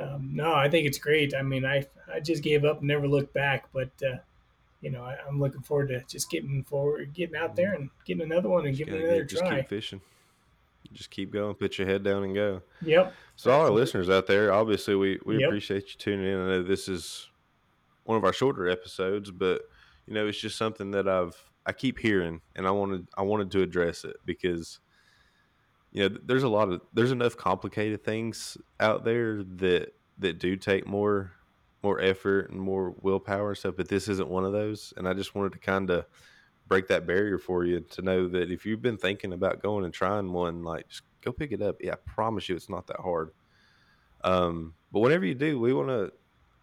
um, 0.00 0.30
no, 0.32 0.54
I 0.54 0.68
think 0.68 0.86
it's 0.86 0.98
great. 0.98 1.34
I 1.34 1.42
mean, 1.42 1.64
I, 1.64 1.86
I 2.12 2.20
just 2.20 2.42
gave 2.42 2.64
up 2.64 2.78
and 2.78 2.88
never 2.88 3.06
looked 3.06 3.32
back, 3.32 3.66
but, 3.72 3.90
uh, 4.02 4.16
you 4.80 4.90
know, 4.90 5.02
I, 5.02 5.16
am 5.28 5.38
looking 5.38 5.62
forward 5.62 5.88
to 5.88 6.02
just 6.08 6.30
getting 6.30 6.64
forward, 6.64 7.12
getting 7.14 7.36
out 7.36 7.54
there 7.54 7.74
and 7.74 7.90
getting 8.04 8.22
another 8.22 8.48
one 8.48 8.66
and 8.66 8.76
just 8.76 8.88
giving 8.88 9.02
it 9.02 9.04
another 9.04 9.24
just 9.24 9.42
try. 9.42 9.60
Keep 9.60 9.68
fishing. 9.68 10.00
Just 10.92 11.10
keep 11.10 11.32
going. 11.32 11.54
Put 11.54 11.78
your 11.78 11.86
head 11.86 12.02
down 12.02 12.24
and 12.24 12.34
go. 12.34 12.62
Yep. 12.82 13.12
So 13.36 13.50
all 13.50 13.62
our 13.62 13.70
listeners 13.70 14.08
out 14.08 14.26
there, 14.26 14.52
obviously, 14.52 14.94
we 14.94 15.18
we 15.24 15.38
yep. 15.38 15.48
appreciate 15.48 15.90
you 15.90 15.98
tuning 15.98 16.26
in. 16.26 16.40
I 16.40 16.46
know 16.46 16.62
this 16.62 16.88
is 16.88 17.28
one 18.04 18.16
of 18.16 18.24
our 18.24 18.32
shorter 18.32 18.68
episodes, 18.68 19.30
but 19.30 19.62
you 20.06 20.14
know, 20.14 20.26
it's 20.26 20.38
just 20.38 20.56
something 20.56 20.92
that 20.92 21.08
I've 21.08 21.36
I 21.66 21.72
keep 21.72 21.98
hearing, 21.98 22.40
and 22.54 22.66
I 22.66 22.70
wanted 22.70 23.08
I 23.16 23.22
wanted 23.22 23.50
to 23.52 23.62
address 23.62 24.04
it 24.04 24.16
because 24.24 24.78
you 25.92 26.08
know 26.08 26.16
there's 26.24 26.44
a 26.44 26.48
lot 26.48 26.70
of 26.70 26.80
there's 26.94 27.12
enough 27.12 27.36
complicated 27.36 28.04
things 28.04 28.56
out 28.80 29.04
there 29.04 29.42
that 29.42 29.94
that 30.18 30.38
do 30.38 30.56
take 30.56 30.86
more 30.86 31.32
more 31.82 32.00
effort 32.00 32.50
and 32.50 32.60
more 32.60 32.94
willpower 33.00 33.50
and 33.50 33.58
stuff, 33.58 33.74
but 33.76 33.88
this 33.88 34.08
isn't 34.08 34.28
one 34.28 34.44
of 34.44 34.52
those. 34.52 34.92
And 34.96 35.06
I 35.06 35.14
just 35.14 35.34
wanted 35.34 35.52
to 35.52 35.58
kind 35.58 35.90
of 35.90 36.06
break 36.68 36.88
that 36.88 37.06
barrier 37.06 37.38
for 37.38 37.64
you 37.64 37.80
to 37.80 38.02
know 38.02 38.28
that 38.28 38.50
if 38.50 38.66
you've 38.66 38.82
been 38.82 38.96
thinking 38.96 39.32
about 39.32 39.62
going 39.62 39.84
and 39.84 39.94
trying 39.94 40.32
one, 40.32 40.62
like 40.62 40.88
just 40.88 41.02
go 41.22 41.32
pick 41.32 41.52
it 41.52 41.62
up. 41.62 41.76
Yeah, 41.80 41.92
I 41.92 41.96
promise 42.06 42.48
you, 42.48 42.56
it's 42.56 42.68
not 42.68 42.86
that 42.88 43.00
hard. 43.00 43.30
Um, 44.24 44.74
but 44.92 45.00
whenever 45.00 45.24
you 45.24 45.34
do, 45.34 45.58
we 45.58 45.72
want 45.72 45.88
to. 45.88 46.12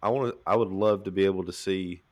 I 0.02 0.10
want 0.10 0.32
to. 0.32 0.38
I 0.46 0.56
would 0.56 0.68
love 0.68 1.04
to 1.04 1.10
be 1.10 1.24
able 1.24 1.44
to 1.44 1.52
see 1.52 2.02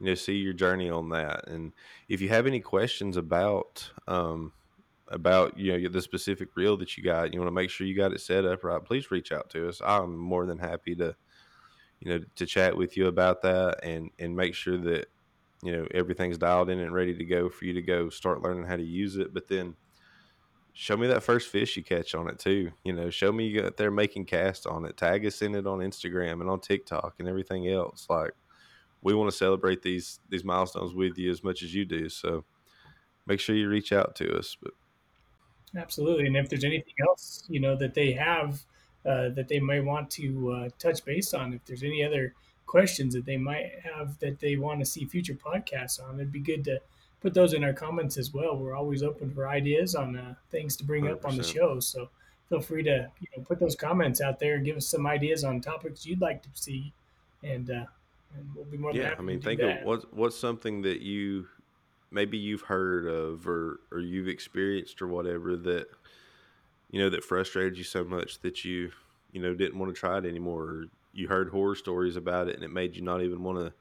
you 0.00 0.06
know 0.06 0.14
see 0.14 0.34
your 0.34 0.52
journey 0.52 0.90
on 0.90 1.08
that 1.08 1.48
and 1.48 1.72
if 2.08 2.20
you 2.20 2.28
have 2.28 2.46
any 2.46 2.60
questions 2.60 3.16
about 3.16 3.90
um 4.08 4.52
about 5.08 5.56
you 5.58 5.72
know 5.72 5.88
the 5.88 6.02
specific 6.02 6.56
reel 6.56 6.76
that 6.76 6.96
you 6.96 7.04
got 7.04 7.32
you 7.32 7.38
want 7.38 7.48
to 7.48 7.54
make 7.54 7.70
sure 7.70 7.86
you 7.86 7.96
got 7.96 8.12
it 8.12 8.20
set 8.20 8.44
up 8.44 8.64
right 8.64 8.84
please 8.84 9.10
reach 9.10 9.32
out 9.32 9.48
to 9.48 9.68
us 9.68 9.80
i'm 9.84 10.16
more 10.16 10.46
than 10.46 10.58
happy 10.58 10.94
to 10.94 11.14
you 12.00 12.10
know 12.10 12.24
to 12.34 12.46
chat 12.46 12.76
with 12.76 12.96
you 12.96 13.06
about 13.06 13.42
that 13.42 13.82
and 13.82 14.10
and 14.18 14.34
make 14.34 14.54
sure 14.54 14.76
that 14.76 15.06
you 15.64 15.72
know 15.72 15.86
everything's 15.92 16.38
dialed 16.38 16.70
in 16.70 16.78
and 16.78 16.94
ready 16.94 17.14
to 17.16 17.24
go 17.24 17.48
for 17.48 17.64
you 17.64 17.72
to 17.72 17.82
go 17.82 18.08
start 18.08 18.42
learning 18.42 18.64
how 18.64 18.76
to 18.76 18.84
use 18.84 19.16
it 19.16 19.32
but 19.32 19.48
then 19.48 19.74
show 20.72 20.96
me 20.96 21.06
that 21.06 21.22
first 21.22 21.48
fish 21.48 21.76
you 21.76 21.82
catch 21.82 22.14
on 22.14 22.28
it 22.28 22.38
too 22.38 22.70
you 22.84 22.92
know 22.92 23.08
show 23.08 23.32
me 23.32 23.52
got 23.52 23.76
there 23.76 23.90
making 23.90 24.24
casts 24.24 24.66
on 24.66 24.84
it 24.84 24.96
tag 24.96 25.24
us 25.24 25.40
in 25.40 25.54
it 25.54 25.66
on 25.66 25.78
instagram 25.78 26.40
and 26.40 26.50
on 26.50 26.60
tiktok 26.60 27.14
and 27.18 27.28
everything 27.28 27.68
else 27.68 28.06
like 28.10 28.32
we 29.04 29.14
want 29.14 29.30
to 29.30 29.36
celebrate 29.36 29.82
these 29.82 30.18
these 30.30 30.42
milestones 30.42 30.94
with 30.94 31.16
you 31.16 31.30
as 31.30 31.44
much 31.44 31.62
as 31.62 31.72
you 31.72 31.84
do. 31.84 32.08
So 32.08 32.44
make 33.26 33.38
sure 33.38 33.54
you 33.54 33.68
reach 33.68 33.92
out 33.92 34.16
to 34.16 34.36
us. 34.36 34.56
But 34.60 34.72
absolutely, 35.76 36.26
and 36.26 36.36
if 36.36 36.48
there's 36.48 36.64
anything 36.64 36.94
else 37.06 37.44
you 37.48 37.60
know 37.60 37.76
that 37.76 37.94
they 37.94 38.12
have 38.12 38.64
uh, 39.06 39.28
that 39.28 39.46
they 39.48 39.60
might 39.60 39.84
want 39.84 40.10
to 40.12 40.52
uh, 40.52 40.68
touch 40.78 41.04
base 41.04 41.32
on, 41.34 41.52
if 41.52 41.64
there's 41.66 41.84
any 41.84 42.02
other 42.02 42.34
questions 42.66 43.14
that 43.14 43.24
they 43.24 43.36
might 43.36 43.72
have 43.82 44.18
that 44.20 44.40
they 44.40 44.56
want 44.56 44.80
to 44.80 44.86
see 44.86 45.04
future 45.04 45.34
podcasts 45.34 46.02
on, 46.02 46.16
it'd 46.16 46.32
be 46.32 46.40
good 46.40 46.64
to 46.64 46.80
put 47.20 47.34
those 47.34 47.54
in 47.54 47.64
our 47.64 47.72
comments 47.72 48.18
as 48.18 48.32
well. 48.32 48.56
We're 48.56 48.76
always 48.76 49.02
open 49.02 49.32
for 49.32 49.48
ideas 49.48 49.94
on 49.94 50.16
uh, 50.16 50.34
things 50.50 50.76
to 50.76 50.84
bring 50.84 51.04
100%. 51.04 51.12
up 51.12 51.24
on 51.24 51.36
the 51.36 51.42
show. 51.42 51.80
So 51.80 52.08
feel 52.48 52.60
free 52.60 52.82
to 52.82 53.10
you 53.20 53.26
know 53.36 53.44
put 53.44 53.58
those 53.58 53.74
comments 53.76 54.20
out 54.20 54.38
there 54.38 54.56
and 54.56 54.64
give 54.64 54.76
us 54.76 54.86
some 54.86 55.06
ideas 55.06 55.44
on 55.44 55.60
topics 55.60 56.06
you'd 56.06 56.20
like 56.20 56.42
to 56.42 56.48
see, 56.52 56.92
and 57.42 57.70
uh, 57.70 57.84
and 58.36 58.50
we'll 58.54 58.64
be 58.66 58.76
more 58.76 58.92
than 58.92 59.02
yeah. 59.02 59.14
I 59.18 59.22
mean, 59.22 59.40
think 59.40 59.60
of 59.60 59.82
what's 59.82 60.04
what's 60.10 60.36
something 60.36 60.82
that 60.82 61.00
you 61.00 61.46
maybe 62.10 62.38
you've 62.38 62.62
heard 62.62 63.06
of 63.06 63.46
or 63.46 63.80
or 63.90 64.00
you've 64.00 64.28
experienced 64.28 65.02
or 65.02 65.08
whatever 65.08 65.56
that 65.56 65.86
you 66.90 67.00
know 67.00 67.10
that 67.10 67.24
frustrated 67.24 67.76
you 67.76 67.84
so 67.84 68.04
much 68.04 68.40
that 68.40 68.64
you 68.64 68.92
you 69.32 69.40
know 69.40 69.54
didn't 69.54 69.78
want 69.78 69.94
to 69.94 69.98
try 69.98 70.18
it 70.18 70.24
anymore. 70.24 70.62
Or 70.62 70.84
you 71.14 71.28
heard 71.28 71.50
horror 71.50 71.74
stories 71.74 72.16
about 72.16 72.48
it 72.48 72.56
and 72.56 72.64
it 72.64 72.70
made 72.70 72.96
you 72.96 73.02
not 73.02 73.22
even 73.22 73.42
want 73.42 73.58
to 73.58 73.72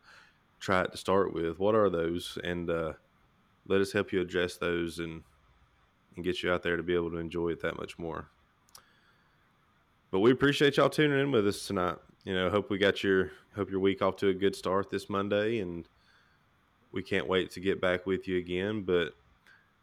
try 0.60 0.82
it 0.84 0.92
to 0.92 0.98
start 0.98 1.34
with. 1.34 1.60
What 1.60 1.76
are 1.76 1.90
those? 1.90 2.38
And 2.44 2.70
uh, 2.70 2.94
let 3.68 3.82
us 3.82 3.92
help 3.92 4.14
you 4.14 4.22
address 4.22 4.58
those 4.58 5.00
and 5.00 5.24
and 6.16 6.24
get 6.24 6.44
you 6.44 6.52
out 6.52 6.62
there 6.62 6.78
to 6.78 6.84
be 6.84 6.94
able 6.94 7.12
to 7.12 7.18
enjoy 7.18 7.50
it 7.50 7.62
that 7.62 7.78
much 7.78 7.98
more. 7.98 8.28
But 10.12 10.20
we 10.20 10.32
appreciate 10.32 10.78
y'all 10.78 10.90
tuning 10.90 11.20
in 11.20 11.32
with 11.32 11.48
us 11.48 11.66
tonight. 11.66 11.98
You 12.24 12.36
know, 12.36 12.50
hope 12.50 12.70
we 12.70 12.78
got 12.78 13.04
your 13.04 13.32
hope 13.56 13.72
your 13.72 13.80
week 13.80 14.02
off 14.02 14.16
to 14.18 14.30
a 14.30 14.34
good 14.34 14.56
start 14.56 14.90
this 14.90 15.10
Monday, 15.10 15.60
and 15.60 15.88
we 16.92 17.02
can't 17.02 17.28
wait 17.28 17.52
to 17.52 17.60
get 17.60 17.82
back 17.82 18.06
with 18.06 18.28
you 18.28 18.38
again. 18.38 18.84
But 18.84 19.16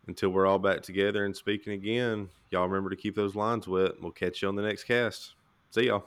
until 0.07 0.31
we're 0.31 0.47
all 0.47 0.59
back 0.59 0.83
together 0.83 1.25
and 1.25 1.37
speaking 1.37 1.73
again, 1.73 2.29
y'all 2.51 2.69
remember 2.69 2.91
to 2.91 2.97
keep 2.97 3.17
those 3.17 3.35
lines 3.35 3.67
wet. 3.67 3.93
We'll 4.01 4.13
catch 4.13 4.43
you 4.43 4.49
on 4.49 4.55
the 4.55 4.63
next 4.63 4.85
cast. 4.85 5.35
See 5.71 5.87
y'all. 5.87 6.07